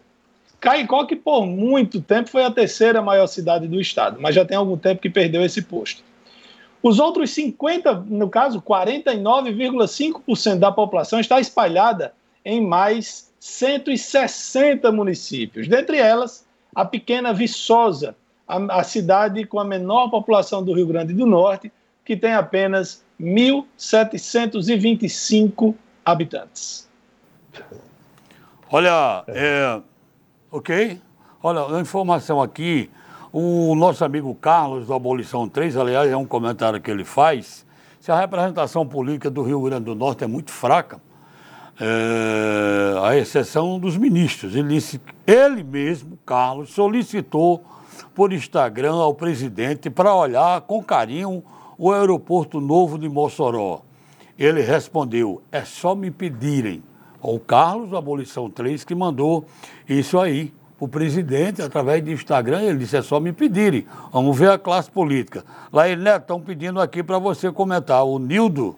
[0.60, 4.58] Caicó, que por muito tempo foi a terceira maior cidade do estado, mas já tem
[4.58, 6.04] algum tempo que perdeu esse posto.
[6.82, 15.68] Os outros 50, no caso, 49,5% da população está espalhada em mais 160 municípios.
[15.68, 18.16] Dentre elas, a pequena Viçosa,
[18.48, 21.72] a, a cidade com a menor população do Rio Grande do Norte,
[22.04, 26.90] que tem apenas 1.725 habitantes.
[28.72, 29.80] Olha, é,
[30.52, 31.00] ok?
[31.44, 32.90] Olha, a informação aqui
[33.32, 37.64] o nosso amigo Carlos, do Abolição 3, aliás, é um comentário que ele faz.
[38.00, 41.00] Se a representação política do Rio Grande do Norte é muito fraca,
[41.80, 44.56] é, exceção dos ministros.
[44.56, 47.64] Ele, disse, ele mesmo, Carlos, solicitou
[48.14, 51.44] por Instagram ao presidente para olhar com carinho
[51.78, 53.82] o aeroporto novo de Mossoró.
[54.38, 56.84] Ele respondeu: é só me pedirem.
[57.22, 59.46] O Carlos, Abolição 3, que mandou
[59.88, 63.86] isso aí o presidente, através do Instagram, ele disse, é só me pedirem.
[64.12, 65.44] Vamos ver a classe política.
[65.72, 68.04] Lá ele, né, estão pedindo aqui para você comentar.
[68.04, 68.76] O Nildo,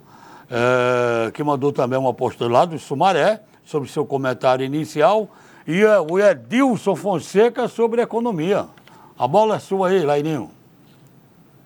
[0.50, 5.30] é, que mandou também uma postura lá do Sumaré, sobre seu comentário inicial,
[5.68, 8.66] e o Edilson Fonseca sobre economia.
[9.20, 10.50] A bola é sua aí, Laininho.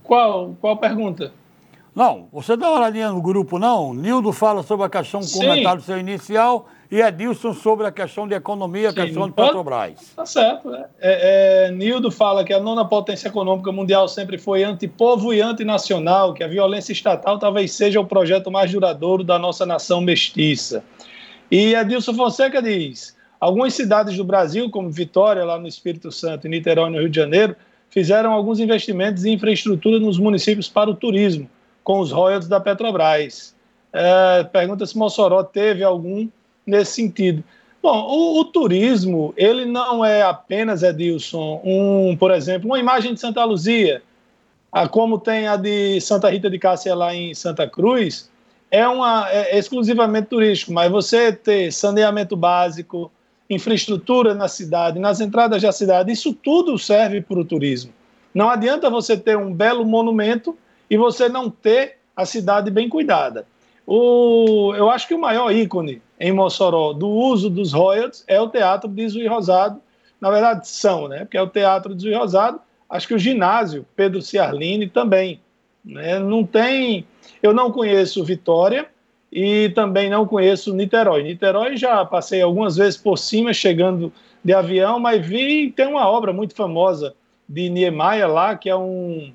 [0.04, 1.32] Qual, qual pergunta?
[1.94, 3.94] Não, você dá uma olhadinha no grupo, não?
[3.94, 5.40] Nildo fala sobre a questão Sim.
[5.40, 10.12] comentário seu inicial e Edilson sobre a questão de economia, a questão de Petrobras.
[10.14, 10.70] Tá certo.
[10.70, 10.86] Né?
[11.00, 16.34] É, é, Nildo fala que a nona potência econômica mundial sempre foi antipovo e antinacional,
[16.34, 20.84] que a violência estatal talvez seja o projeto mais duradouro da nossa nação mestiça.
[21.50, 26.50] E Edilson Fonseca diz: algumas cidades do Brasil, como Vitória, lá no Espírito Santo, e
[26.50, 27.56] Niterói, no Rio de Janeiro,
[27.90, 31.50] fizeram alguns investimentos em infraestrutura nos municípios para o turismo
[31.86, 33.56] com os royalties da Petrobras.
[33.94, 36.28] É, pergunta se Mossoró teve algum
[36.66, 37.44] nesse sentido.
[37.82, 43.20] Bom, o, o, turismo, ele não é apenas, Edilson, um, por exemplo, uma imagem de
[43.20, 44.04] Santa Luzia,
[44.72, 48.30] a, como tem a de Santa Rita de Cássia lá em Santa Cruz,
[48.70, 53.12] é, uma, é exclusivamente turístico, mas você ter saneamento básico,
[53.50, 57.92] infraestrutura na cidade, nas entradas da cidade, isso tudo serve para o turismo.
[58.34, 60.58] Não adianta você ter um belo monumento
[60.90, 63.46] e você não ter a cidade bem cuidada.
[63.86, 68.48] O, eu acho que o maior ícone em Mossoró do uso dos royalties é o
[68.48, 69.82] Teatro de Zui Rosado.
[70.22, 71.22] Na verdade, são, né?
[71.22, 72.62] Porque é o Teatro de Zui Rosado.
[72.88, 75.42] Acho que o ginásio Pedro Ciarline também.
[75.84, 76.20] Né?
[76.20, 77.08] Não tem.
[77.42, 78.88] Eu não conheço Vitória
[79.32, 81.24] e também não conheço Niterói.
[81.24, 86.32] Niterói já passei algumas vezes por cima, chegando de avião, mas vi tem uma obra
[86.32, 87.16] muito famosa
[87.50, 89.34] de Niemeyer lá, que é um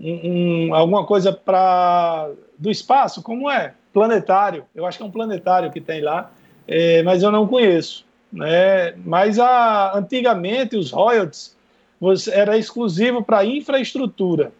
[0.00, 3.74] um, um, alguma coisa para do espaço, como é?
[3.92, 4.64] Planetário.
[4.74, 6.30] Eu acho que é um planetário que tem lá,
[6.66, 8.04] é, mas eu não conheço.
[8.32, 8.94] Né?
[9.04, 11.56] Mas a, antigamente os royalties
[12.00, 14.52] você, era exclusivo para infraestrutura.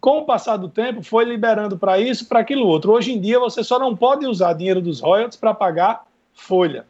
[0.00, 2.92] Com o passar do tempo, foi liberando para isso, para aquilo outro.
[2.92, 6.86] Hoje em dia, você só não pode usar dinheiro dos royalties para pagar folha.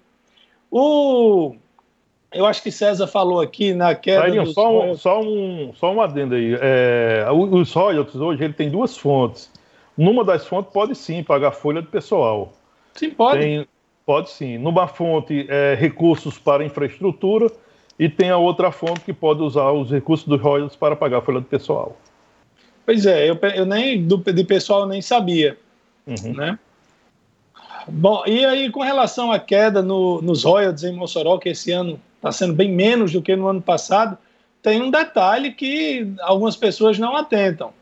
[0.71, 1.55] O
[2.33, 4.31] eu acho que César falou aqui na queda.
[4.31, 6.57] dos só, um, só, um, só um adendo aí.
[6.61, 9.51] É, os royalties hoje ele tem duas fontes.
[9.99, 12.53] Numa das fontes pode sim pagar folha de pessoal.
[12.95, 13.41] Sim, pode.
[13.41, 13.67] Tem,
[14.07, 14.57] pode sim.
[14.57, 17.51] Numa fonte, é, recursos para infraestrutura
[17.99, 21.21] e tem a outra fonte que pode usar os recursos dos royalties para pagar a
[21.21, 21.97] folha de pessoal.
[22.87, 25.59] Pois é, eu, eu nem do, de pessoal nem sabia.
[26.07, 26.33] Uhum.
[26.33, 26.57] Né?
[27.89, 32.01] Bom, e aí com relação à queda no, nos royalties em Mossoró, que esse ano
[32.17, 34.17] está sendo bem menos do que no ano passado,
[34.63, 37.73] tem um detalhe que algumas pessoas não atentam.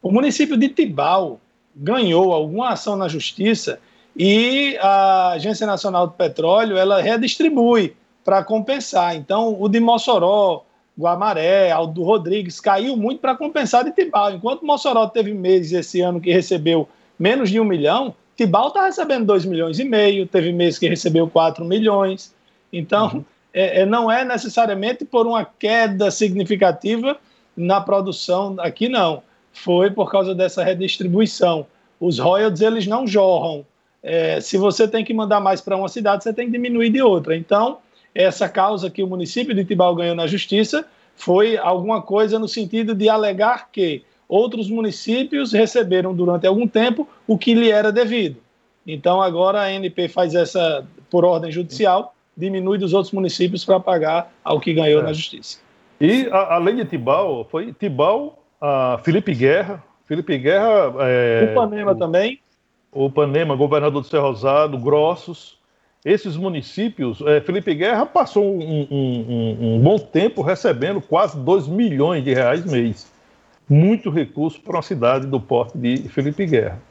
[0.00, 1.40] O município de Tibau
[1.74, 3.78] ganhou alguma ação na justiça
[4.16, 9.16] e a Agência Nacional do Petróleo ela redistribui para compensar.
[9.16, 10.64] Então, o de Mossoró,
[10.98, 14.32] Guamaré, Aldo Rodrigues caiu muito para compensar de Tibau.
[14.32, 19.26] Enquanto Mossoró teve meses esse ano que recebeu menos de um milhão, Tibau está recebendo
[19.26, 22.34] 2 milhões e meio, teve meses que recebeu 4 milhões.
[22.72, 27.18] Então, uhum é, é, não é necessariamente por uma queda significativa
[27.56, 29.22] na produção, aqui não.
[29.52, 31.66] Foi por causa dessa redistribuição.
[32.00, 33.64] Os royalties, eles não jorram.
[34.02, 37.00] É, se você tem que mandar mais para uma cidade, você tem que diminuir de
[37.02, 37.36] outra.
[37.36, 37.78] Então,
[38.14, 40.84] essa causa que o município de Tibau ganhou na justiça
[41.14, 47.38] foi alguma coisa no sentido de alegar que outros municípios receberam durante algum tempo o
[47.38, 48.36] que lhe era devido.
[48.86, 54.32] Então, agora a ANP faz essa por ordem judicial diminui dos outros municípios para pagar
[54.42, 55.04] ao que ganhou é.
[55.04, 55.58] na justiça.
[56.00, 58.41] E a, além de Tibau, foi Tibau,
[59.02, 60.92] Felipe Guerra, Felipe Guerra.
[61.00, 62.40] É, o Panema o, também.
[62.92, 65.60] O Panema, governador do Cerro Rosado, Grossos.
[66.04, 71.68] Esses municípios, é, Felipe Guerra passou um, um, um, um, bom tempo recebendo quase 2
[71.68, 73.10] milhões de reais mês.
[73.68, 76.82] Muito recurso para uma cidade do porte de Felipe Guerra.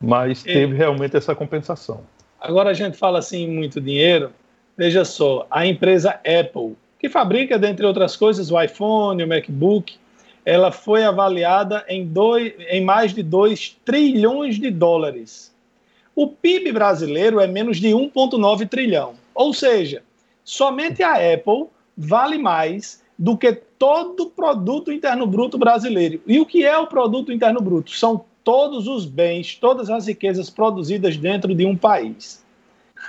[0.00, 0.52] Mas é.
[0.52, 2.00] teve realmente essa compensação.
[2.40, 4.30] Agora a gente fala assim muito dinheiro,
[4.76, 9.96] veja só, a empresa Apple, que fabrica, dentre outras coisas, o iPhone, o MacBook,
[10.46, 15.52] ela foi avaliada em, dois, em mais de 2 trilhões de dólares.
[16.14, 19.14] O PIB brasileiro é menos de 1,9 trilhão.
[19.34, 20.04] Ou seja,
[20.44, 21.66] somente a Apple
[21.98, 26.22] vale mais do que todo o produto interno bruto brasileiro.
[26.24, 27.90] E o que é o produto interno bruto?
[27.90, 32.44] São todos os bens, todas as riquezas produzidas dentro de um país.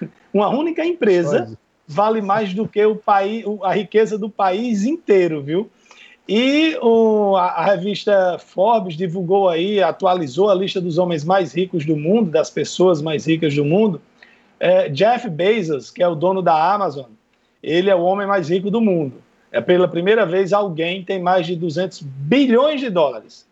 [0.34, 1.56] Uma única empresa
[1.88, 5.70] vale mais do que o país, a riqueza do país inteiro, viu?
[6.28, 11.86] E o, a, a, revista Forbes divulgou aí, atualizou a lista dos homens mais ricos
[11.86, 14.02] do mundo, das pessoas mais ricas do mundo.
[14.60, 17.06] É, Jeff Bezos, que é o dono da Amazon,
[17.64, 19.24] ele é o homem mais rico do mundo.
[19.52, 23.48] É pela primeira vez alguém tem mais de 200 bilhões de dólares.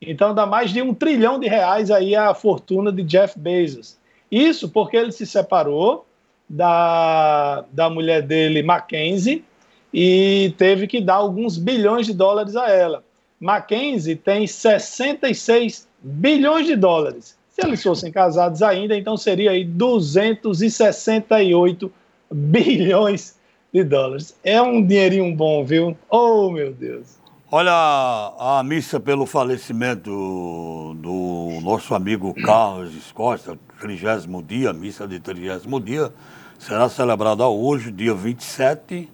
[0.00, 3.96] Então dá mais de um trilhão de reais aí a fortuna de Jeff Bezos.
[4.30, 6.06] Isso porque ele se separou
[6.48, 9.44] da, da mulher dele, Mackenzie,
[9.92, 13.02] e teve que dar alguns bilhões de dólares a ela.
[13.40, 17.36] Mackenzie tem 66 bilhões de dólares.
[17.50, 21.90] Se eles fossem casados ainda, então seria aí 268
[22.30, 23.36] bilhões
[23.72, 24.36] de dólares.
[24.44, 25.96] É um dinheirinho bom, viu?
[26.10, 27.16] Oh, meu Deus.
[27.50, 27.72] Olha,
[28.38, 36.12] a missa pelo falecimento do nosso amigo Carlos Costa, 30 dia, missa de 30 dia,
[36.58, 39.08] será celebrada hoje, dia 27,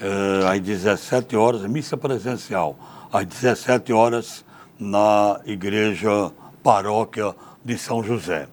[0.00, 2.76] eh, às 17 horas, missa presencial,
[3.12, 4.44] às 17 horas,
[4.78, 6.30] na Igreja
[6.62, 7.34] Paróquia
[7.64, 8.46] de São José.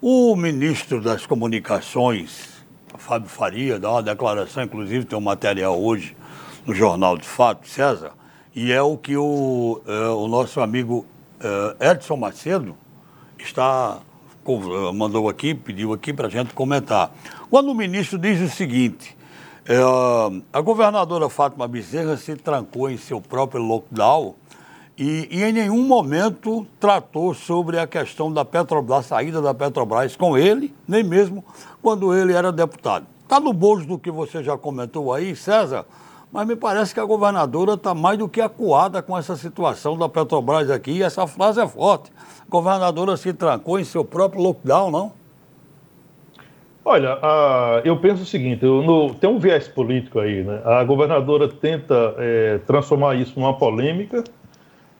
[0.00, 2.48] O ministro das Comunicações,
[2.98, 6.16] Fábio Faria, dá uma declaração, inclusive tem um material hoje
[6.66, 8.12] no Jornal de Fato, César,
[8.54, 11.06] e é o que o, é, o nosso amigo
[11.40, 12.76] é, Edson Macedo
[13.38, 14.00] está
[14.94, 17.12] mandou aqui, pediu aqui para a gente comentar.
[17.48, 19.16] Quando o ministro diz o seguinte,
[19.66, 19.78] é,
[20.52, 24.34] a governadora Fátima Bezerra se trancou em seu próprio lockdown
[24.96, 30.16] e, e, em nenhum momento tratou sobre a questão da Petrobras, da saída da Petrobras
[30.16, 31.44] com ele, nem mesmo
[31.82, 33.06] quando ele era deputado.
[33.22, 35.86] Está no bolso do que você já comentou aí, César,
[36.32, 40.08] mas me parece que a governadora está mais do que acuada com essa situação da
[40.08, 42.12] Petrobras aqui, e essa frase é forte.
[42.46, 45.19] A governadora se trancou em seu próprio lockdown, não?
[46.84, 47.18] Olha,
[47.84, 50.62] eu penso o seguinte: eu, no, tem um viés político aí, né?
[50.64, 54.24] A governadora tenta é, transformar isso numa polêmica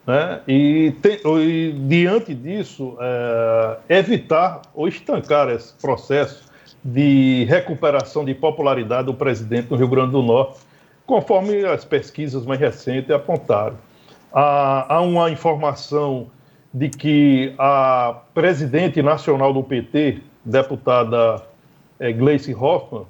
[0.07, 0.41] né?
[0.49, 6.51] E, tem, e diante disso, é, evitar ou estancar esse processo
[6.83, 10.59] de recuperação de popularidade do presidente no Rio Grande do Norte,
[11.07, 13.77] conforme as pesquisas mais recentes apontaram.
[14.33, 16.29] Há, há uma informação
[16.73, 21.43] de que a presidente nacional do PT, deputada
[22.01, 23.05] é, Gleice Hoffmann,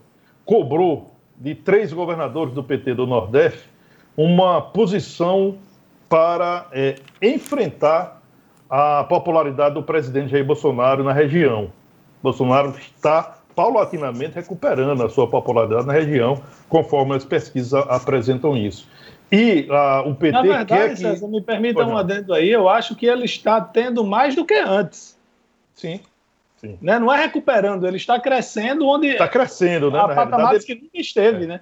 [0.44, 3.70] cobrou de três governadores do PT do Nordeste
[4.16, 5.56] uma posição
[6.08, 8.20] para é, enfrentar
[8.68, 11.72] a popularidade do presidente Jair Bolsonaro na região.
[12.22, 18.88] Bolsonaro está paulatinamente recuperando a sua popularidade na região, conforme as pesquisas apresentam isso.
[19.32, 20.96] E uh, o PT na verdade, quer que...
[20.96, 24.54] César, me permita um adendo aí, eu acho que ele está tendo mais do que
[24.54, 25.18] antes.
[25.74, 26.00] Sim.
[26.60, 26.78] Sim.
[26.82, 26.98] Né?
[26.98, 29.06] Não é recuperando, ele está crescendo onde.
[29.06, 29.98] Está crescendo, né?
[29.98, 31.46] A patamares que nunca esteve, é.
[31.46, 31.60] né?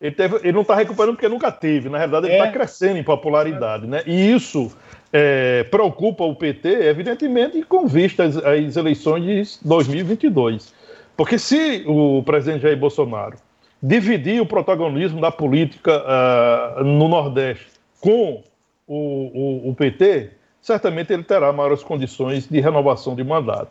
[0.00, 1.88] Ele, teve, ele não está recuperando porque nunca teve.
[1.88, 2.52] Na verdade, ele está é.
[2.52, 3.86] crescendo em popularidade.
[3.86, 4.02] Né?
[4.06, 4.70] E isso
[5.12, 10.72] é, preocupa o PT, evidentemente, com vista às, às, eleições de 2022.
[11.16, 13.38] Porque se o presidente Jair Bolsonaro
[13.82, 17.66] dividir o protagonismo da política uh, no Nordeste
[18.00, 18.44] com
[18.86, 20.30] o, o, o, PT,
[20.60, 23.70] certamente ele terá maiores condições de renovação de mandato.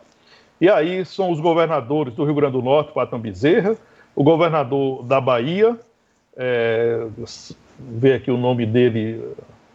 [0.60, 3.76] E aí são os governadores do Rio Grande do Norte, Patam Bezerra,
[4.14, 5.78] o governador da Bahia,
[6.36, 7.06] é,
[7.78, 9.22] ver aqui o nome dele.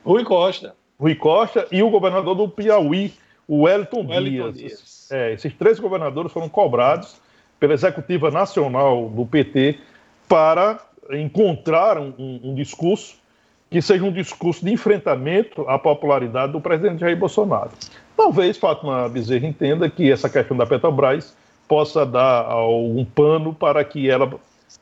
[0.03, 0.75] Rui Costa.
[0.99, 3.13] Rui Costa e o governador do Piauí,
[3.47, 4.57] o Wellington, Wellington Dias.
[4.57, 5.11] Dias.
[5.11, 7.19] É, esses três governadores foram cobrados
[7.59, 9.79] pela executiva nacional do PT
[10.27, 10.79] para
[11.11, 13.15] encontrar um, um, discurso
[13.69, 17.71] que seja um discurso de enfrentamento à popularidade do presidente Jair Bolsonaro.
[18.21, 21.35] Talvez Fátima Bezerra entenda que essa questão da Petrobras
[21.67, 24.31] possa dar algum pano para que ela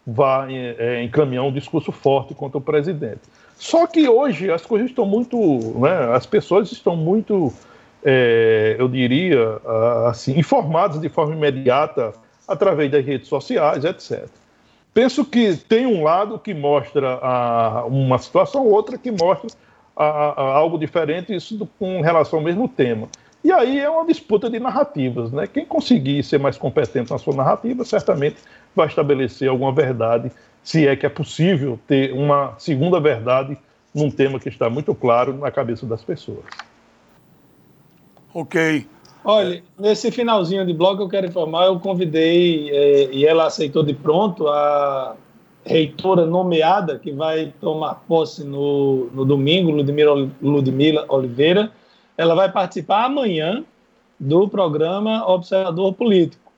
[0.05, 3.21] vá é, encaminhar um discurso forte contra o presidente.
[3.55, 5.37] Só que hoje as coisas estão muito,
[5.79, 7.53] né, as pessoas estão muito,
[8.03, 9.61] é, eu diria,
[10.09, 12.11] assim, informadas de forma imediata
[12.45, 14.27] através das redes sociais, etc.
[14.93, 19.49] Penso que tem um lado que mostra a, uma situação, outra que mostra
[19.95, 23.07] a, a, algo diferente, isso do, com relação ao mesmo tema.
[23.43, 25.47] E aí é uma disputa de narrativas, né?
[25.47, 28.37] Quem conseguir ser mais competente na sua narrativa, certamente
[28.75, 30.31] vai estabelecer alguma verdade,
[30.61, 33.57] se é que é possível ter uma segunda verdade
[33.95, 36.45] num tema que está muito claro na cabeça das pessoas.
[38.33, 38.85] Ok.
[39.23, 43.93] Olha, nesse finalzinho de bloco eu quero informar, eu convidei é, e ela aceitou de
[43.93, 45.15] pronto a
[45.65, 51.71] reitora nomeada que vai tomar posse no, no domingo, Ludmila, Ludmila Oliveira.
[52.19, 53.63] Ela vai participar amanhã
[54.19, 56.51] do programa Observador Político.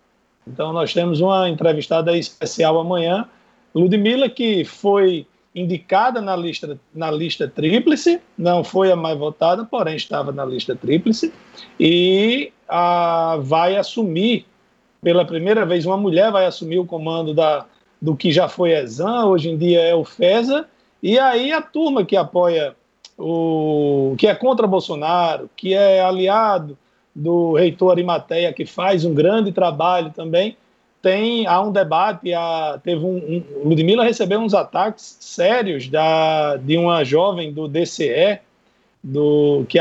[0.47, 3.29] Então, nós temos uma entrevistada especial amanhã,
[3.75, 9.95] Ludmilla, que foi indicada na lista, na lista tríplice, não foi a mais votada, porém
[9.95, 11.31] estava na lista tríplice,
[11.79, 14.47] e a, vai assumir,
[14.99, 17.67] pela primeira vez, uma mulher vai assumir o comando da,
[18.01, 20.67] do que já foi Exam, hoje em dia é o FESA,
[21.03, 22.75] e aí a turma que apoia
[23.21, 26.77] o que é contra Bolsonaro, que é aliado
[27.15, 30.57] do reitor Arimateia, que faz um grande trabalho também,
[31.01, 36.77] tem há um debate, há, teve um, um, Ludmilla recebeu uns ataques sérios da, de
[36.77, 38.39] uma jovem do DCE
[39.03, 39.79] do que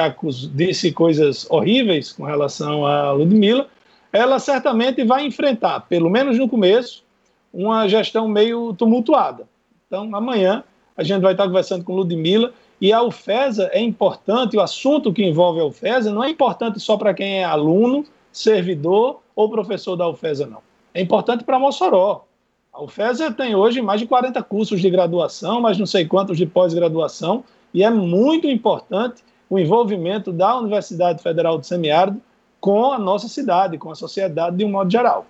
[0.55, 3.68] disse coisas horríveis com relação a Ludmilla,
[4.12, 7.05] ela certamente vai enfrentar, pelo menos no começo,
[7.53, 9.47] uma gestão meio tumultuada.
[9.86, 10.64] Então, amanhã
[10.97, 15.22] a gente vai estar conversando com Ludmilla e a UFESA é importante, o assunto que
[15.22, 20.09] envolve a UFESA não é importante só para quem é aluno, servidor ou professor da
[20.09, 20.62] UFESA, não.
[20.95, 22.24] É importante para Mossoró.
[22.72, 26.47] A UFESA tem hoje mais de 40 cursos de graduação, mas não sei quantos de
[26.47, 32.20] pós-graduação, e é muito importante o envolvimento da Universidade Federal do Semiárido
[32.61, 35.26] com a nossa cidade, com a sociedade de um modo geral.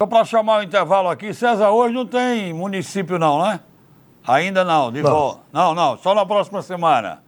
[0.00, 3.60] Só para chamar o intervalo aqui, César, hoje não tem município não, né?
[4.26, 5.40] Ainda não, de não.
[5.52, 7.22] Não, não, só na próxima semana.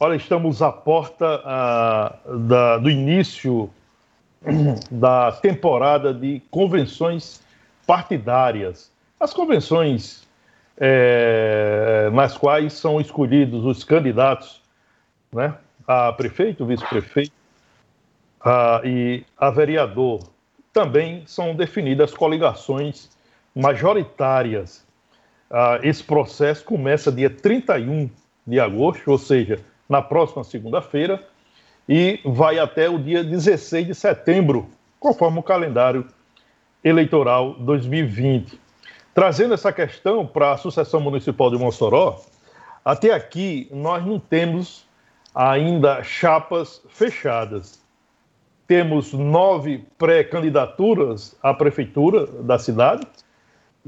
[0.00, 3.68] Olha, estamos à porta uh, da, do início
[4.90, 7.40] da temporada de convenções
[7.86, 8.90] partidárias.
[9.18, 10.28] As convenções
[10.76, 14.60] é, nas quais são escolhidos os candidatos
[15.32, 15.54] né,
[15.86, 17.32] a prefeito, vice-prefeito
[18.40, 20.20] a, e a vereador.
[20.72, 23.10] Também são definidas coligações
[23.54, 24.86] majoritárias.
[25.50, 28.10] Ah, esse processo começa dia 31
[28.46, 31.22] de agosto, ou seja, na próxima segunda-feira,
[31.88, 34.68] e vai até o dia 16 de setembro,
[35.00, 36.06] conforme o calendário
[36.84, 38.60] eleitoral 2020.
[39.14, 42.20] Trazendo essa questão para a sucessão municipal de Mossoró,
[42.84, 44.86] até aqui nós não temos
[45.34, 47.82] ainda chapas fechadas.
[48.66, 53.06] Temos nove pré-candidaturas à prefeitura da cidade,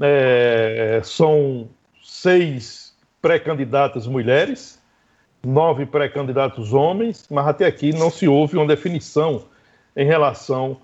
[0.01, 1.69] é, são
[2.03, 4.81] seis pré-candidatas mulheres,
[5.45, 9.43] nove pré-candidatos homens, mas até aqui não se houve uma definição
[9.95, 10.77] em relação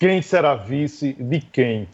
[0.00, 1.86] quem será vice de quem.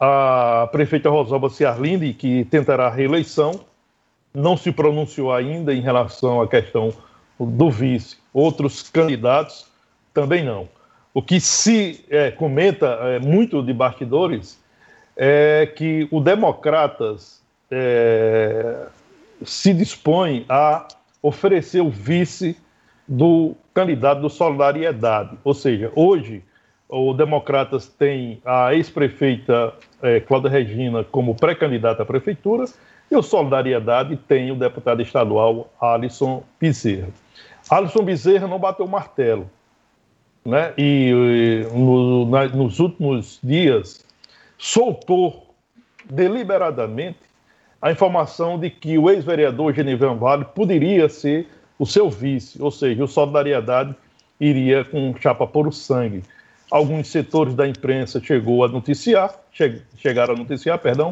[0.00, 3.60] A prefeita Rosalba Ciarlini, que tentará a reeleição,
[4.34, 6.92] não se pronunciou ainda em relação à questão
[7.38, 8.16] do vice.
[8.32, 9.66] Outros candidatos
[10.12, 10.68] também não.
[11.14, 14.60] O que se é, comenta é, muito de bastidores
[15.16, 18.86] é que o Democratas é,
[19.44, 20.86] se dispõe a
[21.22, 22.56] oferecer o vice
[23.06, 25.36] do candidato do Solidariedade.
[25.42, 26.42] Ou seja, hoje
[26.88, 32.66] o Democratas tem a ex-prefeita é, Cláudia Regina como pré-candidata à prefeitura
[33.10, 37.08] e o Solidariedade tem o deputado estadual Alisson Bezerra.
[37.70, 39.50] Alisson Bezerra não bateu o martelo.
[40.44, 40.74] Né?
[40.76, 44.03] E, no, na, nos últimos dias
[44.64, 45.54] soltou
[46.08, 47.18] deliberadamente
[47.82, 51.46] a informação de que o ex-vereador Genivan Vale poderia ser
[51.78, 53.94] o seu vice, ou seja, o Solidariedade
[54.40, 56.22] iria com chapa por o sangue.
[56.70, 61.10] Alguns setores da imprensa chegou a noticiar, che chegaram a noticiar, perdão,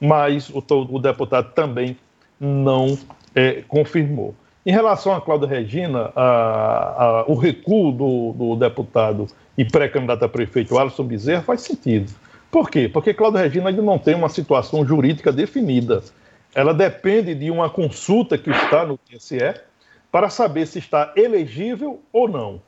[0.00, 1.98] mas o, o deputado também
[2.40, 2.96] não
[3.34, 4.34] é, confirmou.
[4.64, 9.26] Em relação a Cláudia Regina, a, a, o recuo do, do deputado
[9.58, 12.23] e pré-candidato a prefeito Alisson Bezerra faz sentido.
[12.54, 12.88] Por quê?
[12.88, 16.04] Porque Cláudia Regina ainda não tem uma situação jurídica definida.
[16.54, 19.54] Ela depende de uma consulta que está no TSE
[20.08, 22.62] para saber se está elegível ou não.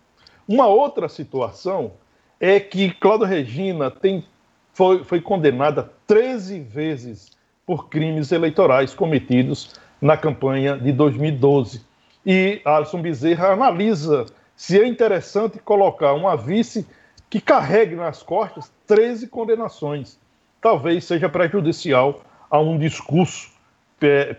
[0.48, 1.92] Uma outra situação
[2.40, 4.24] é que Cláudia Regina tem,
[4.72, 7.30] foi, foi condenada 13 vezes
[7.64, 11.80] por crimes eleitorais cometidos na campanha de 2012.
[12.26, 14.26] E Alisson Bezerra analisa
[14.56, 16.84] se é interessante colocar uma vice
[17.28, 20.18] que carregue nas costas 13 condenações.
[20.60, 23.50] Talvez seja prejudicial a um discurso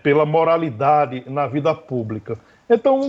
[0.02, 2.38] pela moralidade na vida pública.
[2.70, 3.00] Então,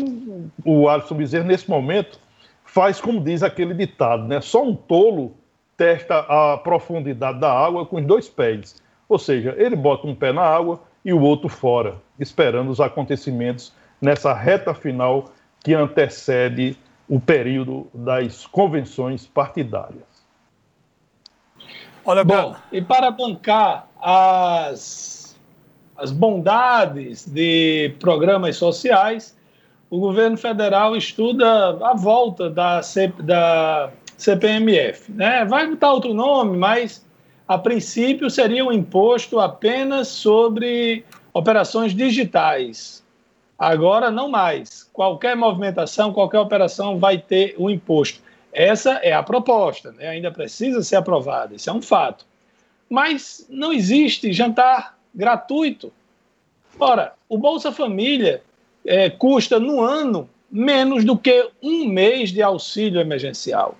[0.65, 2.19] o Alisson Bezerra, nesse momento,
[2.65, 4.41] faz como diz aquele ditado, né?
[4.41, 5.33] Só um tolo
[5.77, 8.81] testa a profundidade da água com os dois pés.
[9.07, 13.73] Ou seja, ele bota um pé na água e o outro fora, esperando os acontecimentos
[14.01, 15.31] nessa reta final
[15.63, 16.77] que antecede
[17.09, 20.07] o período das convenções partidárias.
[22.05, 25.35] Olha, bom, e para bancar as,
[25.97, 29.35] as bondades de programas sociais,
[29.89, 35.11] o governo federal estuda a volta da, C, da CPMF.
[35.11, 35.43] Né?
[35.45, 37.05] Vai botar outro nome, mas
[37.47, 41.03] a princípio seria um imposto apenas sobre
[41.33, 43.03] operações digitais.
[43.59, 44.89] Agora, não mais.
[44.93, 48.21] Qualquer movimentação, qualquer operação vai ter um imposto.
[48.53, 50.07] Essa é a proposta, né?
[50.07, 52.25] ainda precisa ser aprovada, isso é um fato.
[52.89, 55.91] Mas não existe jantar gratuito.
[56.79, 58.41] Ora, o Bolsa Família
[58.85, 63.77] é, custa no ano menos do que um mês de auxílio emergencial.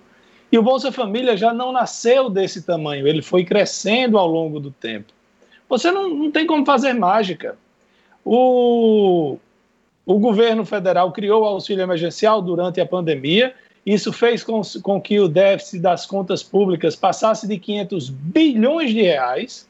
[0.52, 4.70] E o Bolsa Família já não nasceu desse tamanho, ele foi crescendo ao longo do
[4.70, 5.12] tempo.
[5.68, 7.56] Você não, não tem como fazer mágica.
[8.24, 9.38] O,
[10.04, 13.54] O governo federal criou o auxílio emergencial durante a pandemia.
[13.84, 19.02] Isso fez com, com que o déficit das contas públicas passasse de 500 bilhões de
[19.02, 19.68] reais.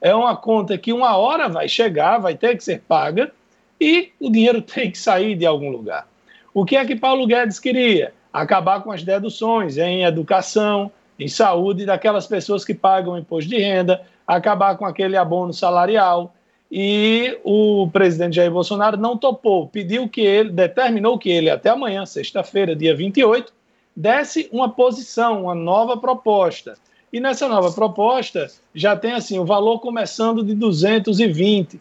[0.00, 3.32] É uma conta que uma hora vai chegar, vai ter que ser paga,
[3.80, 6.06] e o dinheiro tem que sair de algum lugar.
[6.52, 8.12] O que é que Paulo Guedes queria?
[8.32, 14.02] Acabar com as deduções em educação, em saúde daquelas pessoas que pagam imposto de renda,
[14.26, 16.34] acabar com aquele abono salarial.
[16.70, 22.06] E o presidente Jair Bolsonaro não topou, pediu que ele, determinou que ele, até amanhã,
[22.06, 23.52] sexta-feira, dia 28,
[23.96, 26.74] desse uma posição, uma nova proposta.
[27.12, 31.80] E nessa nova proposta já tem assim o valor começando de 220.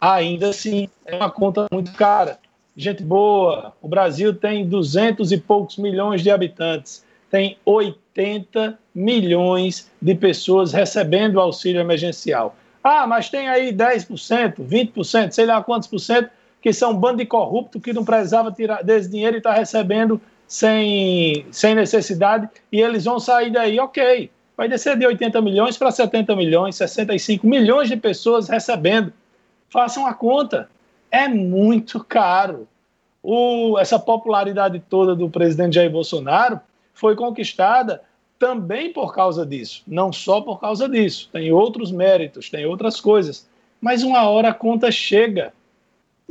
[0.00, 2.38] Ainda assim, é uma conta muito cara.
[2.76, 10.14] Gente boa, o Brasil tem 200 e poucos milhões de habitantes, tem 80 milhões de
[10.14, 12.54] pessoas recebendo auxílio emergencial.
[12.82, 17.18] Ah, mas tem aí 10%, 20%, sei lá quantos por cento, que são um bando
[17.18, 22.80] de corrupto que não precisava tirar desse dinheiro e está recebendo sem, sem necessidade e
[22.80, 24.30] eles vão sair daí, ok.
[24.56, 29.12] Vai descer de 80 milhões para 70 milhões, 65 milhões de pessoas recebendo.
[29.70, 30.68] Façam a conta.
[31.10, 32.66] É muito caro.
[33.22, 36.60] O, essa popularidade toda do presidente Jair Bolsonaro
[36.92, 38.02] foi conquistada
[38.38, 41.28] também por causa disso, não só por causa disso.
[41.32, 43.48] Tem outros méritos, tem outras coisas.
[43.80, 45.52] Mas uma hora a conta chega.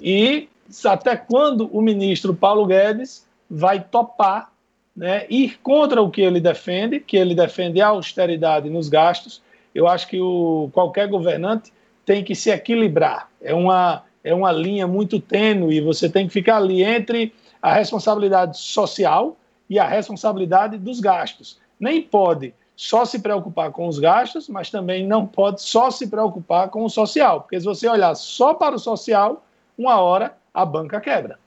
[0.01, 0.47] E
[0.85, 4.51] até quando o ministro Paulo Guedes vai topar
[4.95, 9.41] né, ir contra o que ele defende, que ele defende a austeridade nos gastos.
[9.73, 11.71] Eu acho que o, qualquer governante
[12.05, 13.29] tem que se equilibrar.
[13.41, 18.57] É uma, é uma linha muito tênue, você tem que ficar ali entre a responsabilidade
[18.57, 19.37] social
[19.69, 21.59] e a responsabilidade dos gastos.
[21.79, 26.69] Nem pode só se preocupar com os gastos, mas também não pode só se preocupar
[26.69, 29.43] com o social, porque se você olhar só para o social,
[29.75, 31.39] uma hora a banca quebra.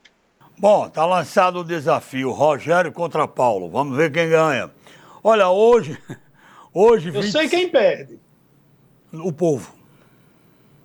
[0.59, 3.69] Bom, tá lançado o desafio, Rogério contra Paulo.
[3.69, 4.69] Vamos ver quem ganha.
[5.23, 5.97] Olha, hoje.
[6.73, 7.31] hoje Eu 20...
[7.31, 8.19] sei quem perde.
[9.13, 9.73] O povo.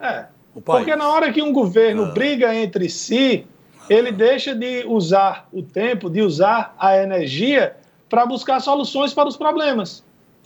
[0.01, 0.26] É.
[0.55, 2.12] O porque na hora que um governo é.
[2.12, 3.47] briga entre si,
[3.90, 7.76] ele deixa de usar o tempo, de usar a energia
[8.09, 10.05] para buscar soluções para os problemas.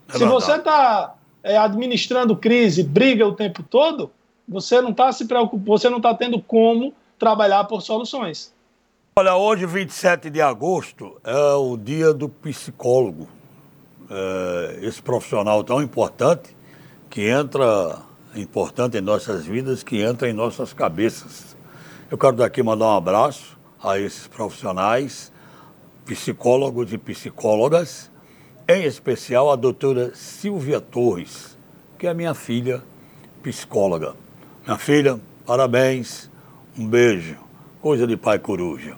[0.09, 0.43] É Se verdade.
[0.43, 4.11] você está é, administrando crise, briga o tempo todo,
[4.49, 8.53] você não está se preocupando, você não está tendo como trabalhar por soluções.
[9.17, 13.29] Olha, hoje, 27 de agosto, é o dia do psicólogo.
[14.11, 16.57] É, esse profissional tão importante
[17.09, 17.99] que entra,
[18.35, 21.57] importante em nossas vidas, que entra em nossas cabeças.
[22.11, 25.33] Eu quero daqui mandar um abraço a esses profissionais,
[26.11, 28.11] psicólogos e psicólogas,
[28.69, 31.57] em especial a doutora Silvia Torres,
[31.97, 32.83] que é minha filha
[33.45, 34.17] psicóloga.
[34.67, 36.29] Minha filha, parabéns,
[36.77, 37.37] um beijo,
[37.81, 38.97] coisa de pai coruja.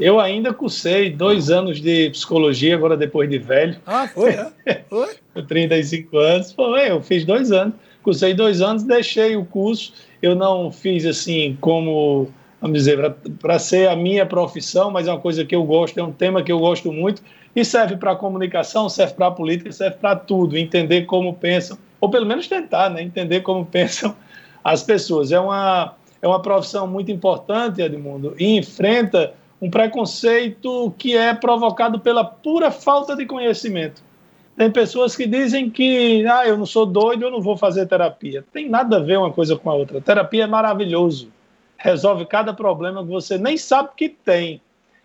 [0.00, 3.76] Eu ainda cursei dois anos de psicologia, agora depois de velho.
[3.84, 4.30] Ah, foi?
[4.30, 4.84] É?
[4.88, 5.14] Foi?
[5.34, 6.52] Com 35 anos.
[6.52, 7.74] Foi, eu fiz dois anos.
[8.02, 9.92] Cursei dois anos, deixei o curso.
[10.22, 12.30] Eu não fiz assim como,
[12.64, 16.02] vamos dizer, para ser a minha profissão, mas é uma coisa que eu gosto, é
[16.02, 17.22] um tema que eu gosto muito.
[17.54, 20.56] E serve para comunicação, serve para política, serve para tudo.
[20.56, 23.02] Entender como pensam, ou pelo menos tentar, né?
[23.02, 24.16] Entender como pensam
[24.64, 25.30] as pessoas.
[25.30, 32.00] É uma, é uma profissão muito importante, Edmundo, e enfrenta um preconceito que é provocado
[32.00, 34.02] pela pura falta de conhecimento.
[34.56, 38.42] Tem pessoas que dizem que, ah, eu não sou doido, eu não vou fazer terapia.
[38.54, 40.00] Tem nada a ver uma coisa com a outra.
[40.00, 41.28] Terapia é maravilhoso.
[41.84, 44.58] Resolve cada problema que você nem sabe que tem.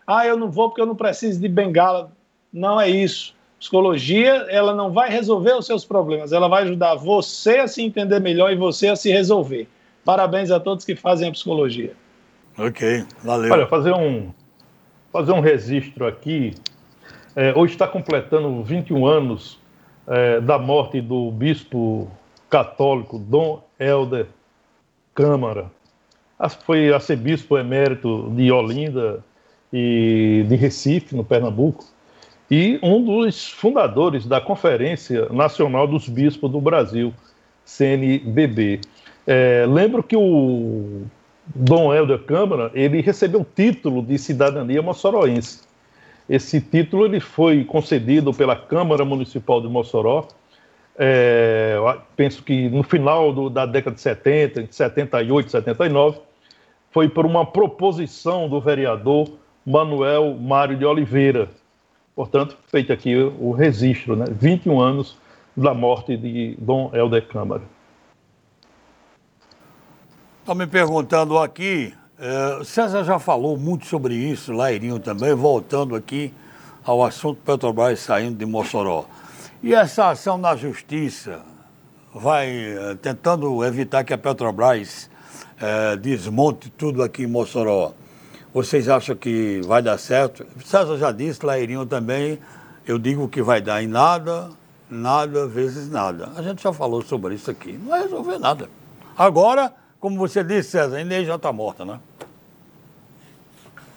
[0.07, 2.09] Ah, eu não vou porque eu não preciso de bengala.
[2.53, 3.35] Não é isso.
[3.59, 8.21] Psicologia, ela não vai resolver os seus problemas, ela vai ajudar você a se entender
[8.21, 9.67] melhor e você a se resolver.
[10.05, 11.91] Parabéns a todos que fazem a psicologia.
[12.57, 13.51] Ok, valeu.
[13.51, 14.31] Olha, fazer um,
[15.11, 16.55] fazer um registro aqui.
[17.35, 19.59] É, hoje está completando 21 anos
[20.07, 22.09] é, da morte do bispo
[22.49, 24.27] católico Dom Helder
[25.13, 25.69] Câmara.
[26.65, 29.23] Foi arcebispo emérito de Olinda
[29.73, 31.85] e de Recife, no Pernambuco,
[32.49, 37.13] e um dos fundadores da Conferência Nacional dos Bispos do Brasil,
[37.65, 38.81] CNBB.
[39.27, 41.03] É, lembro que o
[41.45, 45.61] Dom Helder Câmara, ele recebeu o título de cidadania moçoroense.
[46.27, 50.27] Esse título ele foi concedido pela Câmara Municipal de Mossoró,
[51.01, 51.77] é,
[52.17, 56.19] penso que no final do, da década de 70, de 78, 79,
[56.91, 59.29] foi por uma proposição do vereador
[59.65, 61.49] Manuel Mário de Oliveira.
[62.15, 64.25] Portanto, feito aqui o registro, né?
[64.29, 65.17] 21 anos
[65.55, 67.61] da morte de Dom Helder Câmara.
[70.39, 76.33] Estão me perguntando aqui, É, César já falou muito sobre isso, Lairinho também, voltando aqui
[76.83, 79.05] ao assunto Petrobras saindo de Mossoró.
[79.63, 81.41] E essa ação na justiça
[82.13, 85.09] vai é, tentando evitar que a Petrobras
[85.61, 87.93] é, desmonte tudo aqui em Mossoró.
[88.53, 90.45] Vocês acham que vai dar certo?
[90.63, 92.39] César já disse, Lairinho também,
[92.85, 94.49] eu digo que vai dar em nada,
[94.89, 96.31] nada vezes nada.
[96.35, 97.73] A gente já falou sobre isso aqui.
[97.73, 98.69] Não vai resolver nada.
[99.17, 101.99] Agora, como você disse, César, a Inês já está morta, né?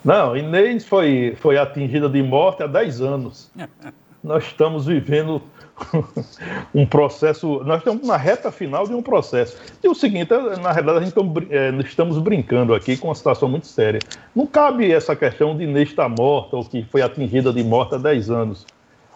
[0.05, 3.51] Não, Inês foi, foi atingida de morte há 10 anos.
[4.23, 5.43] nós estamos vivendo
[6.75, 9.57] um processo, nós estamos na reta final de um processo.
[9.83, 11.15] E o seguinte, na realidade, a gente
[11.51, 14.01] é, estamos brincando aqui com uma situação muito séria.
[14.35, 17.99] Não cabe essa questão de Inês estar morta ou que foi atingida de morte há
[17.99, 18.67] 10 anos.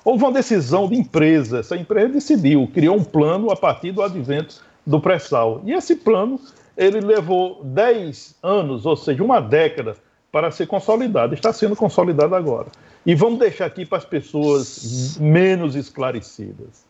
[0.04, 4.62] Houve uma decisão de empresa, essa empresa decidiu, criou um plano a partir do advento
[4.86, 5.60] do pré-sal.
[5.64, 6.40] E esse plano,
[6.76, 9.96] ele levou 10 anos, ou seja, uma década,
[10.30, 11.34] para ser consolidado.
[11.34, 12.68] Está sendo consolidado agora.
[13.06, 16.84] E vamos deixar aqui para as pessoas menos esclarecidas.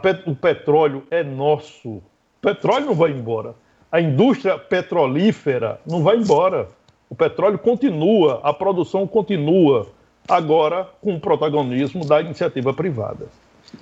[0.00, 1.88] Pet o petróleo é nosso.
[1.88, 2.02] O
[2.40, 3.56] petróleo não vai embora.
[3.90, 6.68] A indústria petrolífera não vai embora.
[7.08, 9.88] O petróleo continua, a produção continua,
[10.28, 13.26] agora com o protagonismo da iniciativa privada.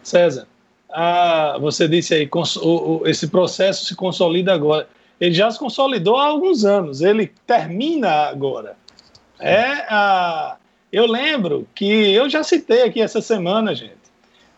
[0.03, 0.49] César,
[1.61, 2.31] você disse aí,
[3.05, 4.89] esse processo se consolida agora.
[5.21, 8.77] Ele já se consolidou há alguns anos, ele termina agora.
[9.39, 10.57] É, ah,
[10.93, 13.97] eu lembro que eu já citei aqui essa semana, gente.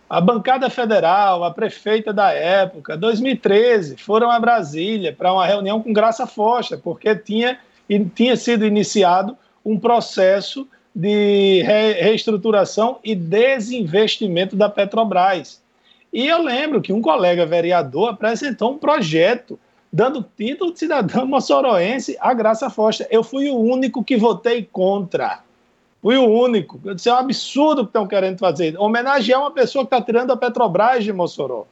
[0.08, 5.92] A bancada federal, a prefeita da época, 2013, foram a Brasília para uma reunião com
[5.92, 7.58] Graça Foster, porque tinha,
[8.14, 15.62] tinha sido iniciado um processo de reestruturação e desinvestimento da Petrobras.
[16.12, 19.58] E eu lembro que um colega vereador apresentou um projeto
[19.92, 23.06] dando título de cidadão moçoroense à Graça Foster.
[23.10, 25.40] Eu fui o único que votei contra.
[26.03, 26.80] Fui o único.
[26.84, 28.78] Eu disse, é um absurdo que estão querendo fazer.
[28.78, 31.66] Homenagear uma pessoa que está tirando a Petrobras de Mossoró.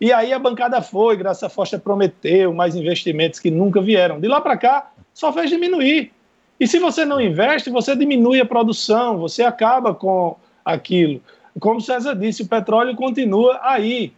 [0.00, 4.20] E aí a bancada foi, Graça Foster prometeu mais investimentos que nunca vieram.
[4.20, 6.12] De lá para cá, só fez diminuir.
[6.58, 11.20] E se você não investe, você diminui a produção, você acaba com aquilo.
[11.58, 14.12] Como o César disse, o petróleo continua aí.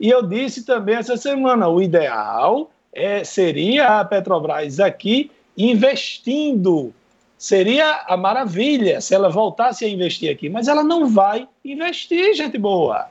[0.00, 6.92] E eu disse também essa semana: o ideal é, seria a Petrobras aqui investindo.
[7.38, 12.56] Seria a maravilha se ela voltasse a investir aqui, mas ela não vai investir, gente
[12.56, 13.06] boa.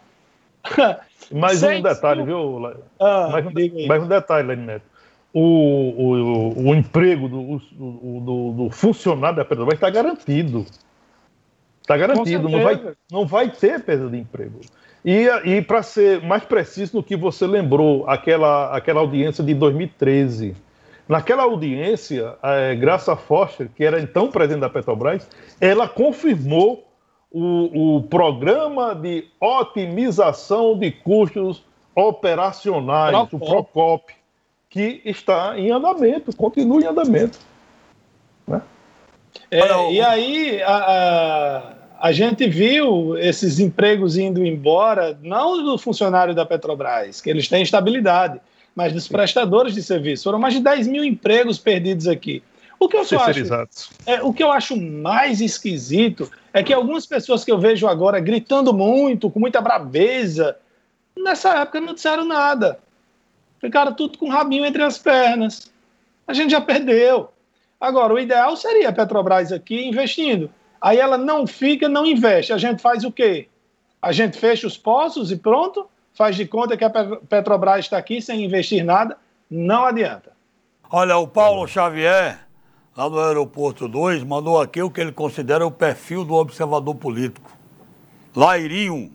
[1.32, 2.73] Mais um detalhe, viu?
[2.99, 4.95] Ah, mais, um, mais um detalhe, Lenny Neto
[5.36, 10.65] o, o, o emprego do, do, do, funcionário da Petrobras está garantido.
[11.82, 14.61] Está garantido, não vai, não vai ter perda de emprego.
[15.03, 20.55] E, e para ser mais preciso no que você lembrou, aquela, aquela audiência de 2013.
[21.08, 25.28] Naquela audiência, a Graça Foster, que era então presidente da Petrobras,
[25.62, 26.84] ela confirmou
[27.32, 33.36] o, o programa de otimização de custos operacionais, Procop.
[33.36, 34.14] o PROCOP
[34.70, 37.39] que está em andamento, continua em andamento.
[38.45, 38.62] Né?
[39.49, 46.36] É, e aí a, a, a, gente viu esses empregos indo embora, não do funcionário
[46.36, 48.41] da Petrobras, que eles têm estabilidade,
[48.76, 50.26] mas dos prestadores de serviço.
[50.26, 52.43] Foram mais de 10 mil empregos perdidos aqui.
[52.78, 53.17] O que, eu acho,
[54.05, 58.19] é, o que eu acho mais esquisito é que algumas pessoas que eu vejo agora
[58.19, 60.57] gritando muito, com muita braveza,
[61.17, 62.78] nessa época não disseram nada.
[63.61, 65.71] Ficaram tudo com o rabinho entre as pernas.
[66.28, 67.30] A gente já perdeu.
[67.80, 70.51] Agora, o ideal seria a Petrobras aqui investindo.
[70.82, 72.51] Aí ela não fica, não investe.
[72.51, 73.47] A gente faz o quê?
[74.01, 75.88] A gente fecha os poços e pronto?
[76.16, 79.18] Faz de conta que a Petrobras está aqui sem investir nada?
[79.51, 80.32] Não adianta.
[80.89, 82.39] Olha, o Paulo Xavier,
[82.95, 87.51] lá no Aeroporto 2, mandou aqui o que ele considera o perfil do observador político.
[88.34, 89.11] Lairinho,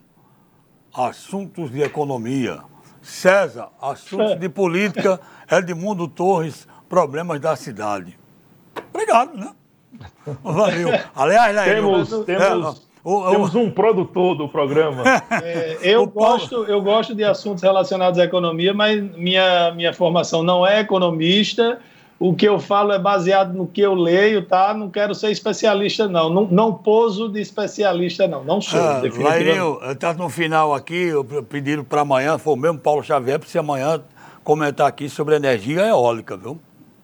[0.95, 2.61] assuntos de economia.
[3.01, 5.19] César, assuntos de política,
[5.51, 8.19] Edmundo Torres, problemas da cidade.
[8.93, 9.55] Obrigado, né?
[10.45, 10.91] Valeu.
[11.17, 15.03] Aliás, né, temos, eu, temos, é, o, temos um produtor do programa.
[15.43, 20.67] É, eu, gosto, eu gosto de assuntos relacionados à economia, mas minha, minha formação não
[20.67, 21.79] é economista
[22.21, 24.75] o que eu falo é baseado no que eu leio, tá?
[24.75, 26.29] Não quero ser especialista, não.
[26.29, 28.45] Não, não poso de especialista, não.
[28.45, 29.93] Não sou, ah, definitivamente.
[29.93, 33.59] está no final aqui, eu pedindo para amanhã, foi o mesmo Paulo Xavier, para você
[33.59, 34.03] amanhã
[34.45, 36.61] comentar aqui sobre energia eólica, viu?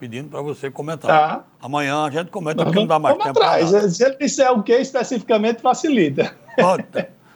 [0.07, 1.09] Pedindo para você comentar.
[1.11, 1.45] Tá.
[1.61, 3.31] Amanhã a gente comenta, porque não dá mais tempo.
[3.31, 3.71] Atrás.
[3.97, 6.33] Se ele disser o que especificamente, facilita.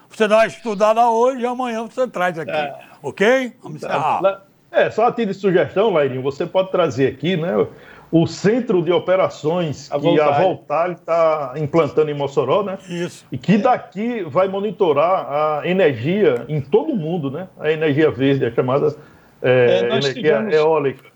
[0.09, 2.53] Você dá uma estudada hoje e amanhã você traz aqui.
[2.53, 2.79] É.
[3.03, 3.55] Ok?
[3.61, 3.89] Vamos tá.
[3.89, 4.43] encerrar.
[4.71, 7.67] É, só a título de sugestão, Lairinho, você pode trazer aqui, né?
[8.13, 10.95] o centro de operações A que a Voltale.
[10.95, 12.79] Está implantando em Mossoró, né?
[12.89, 13.25] Isso.
[13.31, 17.49] E que daqui vai monitorar a energia em todo o mundo, né?
[17.59, 18.95] A energia verde, a chamada
[19.43, 21.11] é, É, energia tivemos- eólica.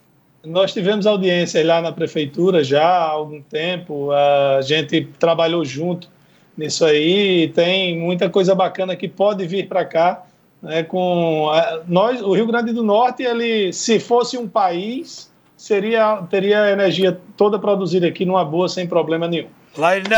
[0.45, 6.09] Nós tivemos audiência lá na prefeitura já há algum tempo, a gente trabalhou junto
[6.57, 10.23] nisso aí, e tem muita coisa bacana que pode vir para cá.
[10.63, 11.51] Né, com
[11.87, 17.19] nós, o Rio Grande do Norte, ele, se fosse um país, seria teria a energia
[17.37, 19.49] toda produzida aqui numa boa, sem problema nenhum.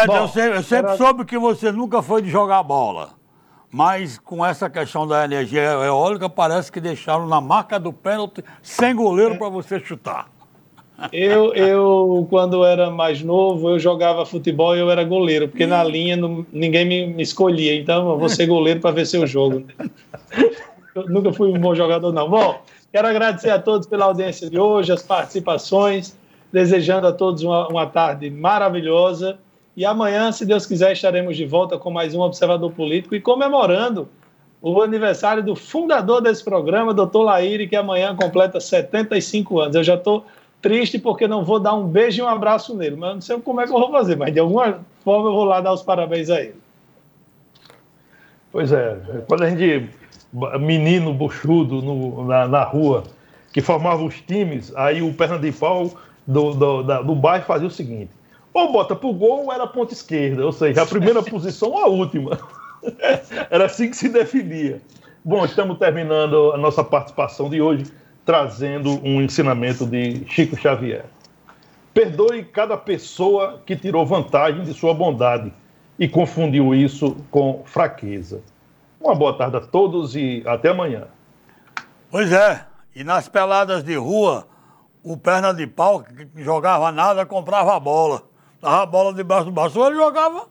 [0.06, 3.10] Bom, eu sempre, eu sempre era- soube que você nunca foi de jogar bola.
[3.70, 8.94] Mas com essa questão da energia eólica, parece que deixaram na marca do pênalti sem
[8.94, 10.28] goleiro para você chutar.
[11.12, 15.84] Eu, eu, quando era mais novo, eu jogava futebol e eu era goleiro, porque na
[15.84, 17.74] linha não- ninguém me, me escolhia.
[17.78, 19.62] Então, eu vou ser goleiro para ver seu jogo.
[20.94, 22.30] Eu nunca fui um bom jogador, não.
[22.30, 26.16] Bom, quero agradecer a todos pela audiência de hoje, as participações,
[26.50, 29.38] desejando a todos uma, uma tarde maravilhosa.
[29.76, 34.08] E amanhã, se Deus quiser, estaremos de volta com mais um Observador Político e comemorando
[34.62, 39.76] o aniversário do fundador desse programa, doutor Laíre, que amanhã completa 75 anos.
[39.76, 40.24] Eu já estou
[40.62, 43.60] triste porque não vou dar um beijo e um abraço nele, mas não sei como
[43.60, 46.30] é que eu vou fazer, mas de alguma forma eu vou lá dar os parabéns
[46.30, 46.56] a ele.
[48.50, 48.96] Pois é,
[49.28, 49.90] quando a gente,
[50.58, 53.04] menino buchudo no- na, na rua,
[53.52, 55.90] que formava os times, aí o perna de pau
[56.26, 58.10] do, do, do bairro fazia o seguinte:
[58.56, 61.86] ou bota pro gol ou era ponta esquerda, ou seja, a primeira posição ou a
[61.86, 62.38] última.
[63.50, 64.80] Era assim que se definia.
[65.24, 67.84] Bom, estamos terminando a nossa participação de hoje,
[68.24, 71.04] trazendo um ensinamento de Chico Xavier.
[71.92, 75.52] Perdoe cada pessoa que tirou vantagem de sua bondade
[75.98, 78.40] e confundiu isso com fraqueza.
[79.00, 81.04] Uma boa tarde a todos e até amanhã.
[82.10, 84.46] Pois é, e nas peladas de rua,
[85.02, 88.22] o perna de pau, que jogava nada, comprava a bola.
[88.60, 90.46] Dava a bola debaixo do braço, ele jogava,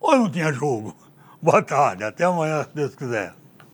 [0.00, 0.94] ou não tinha jogo.
[1.40, 3.37] Boa tarde, até amanhã, se Deus quiser.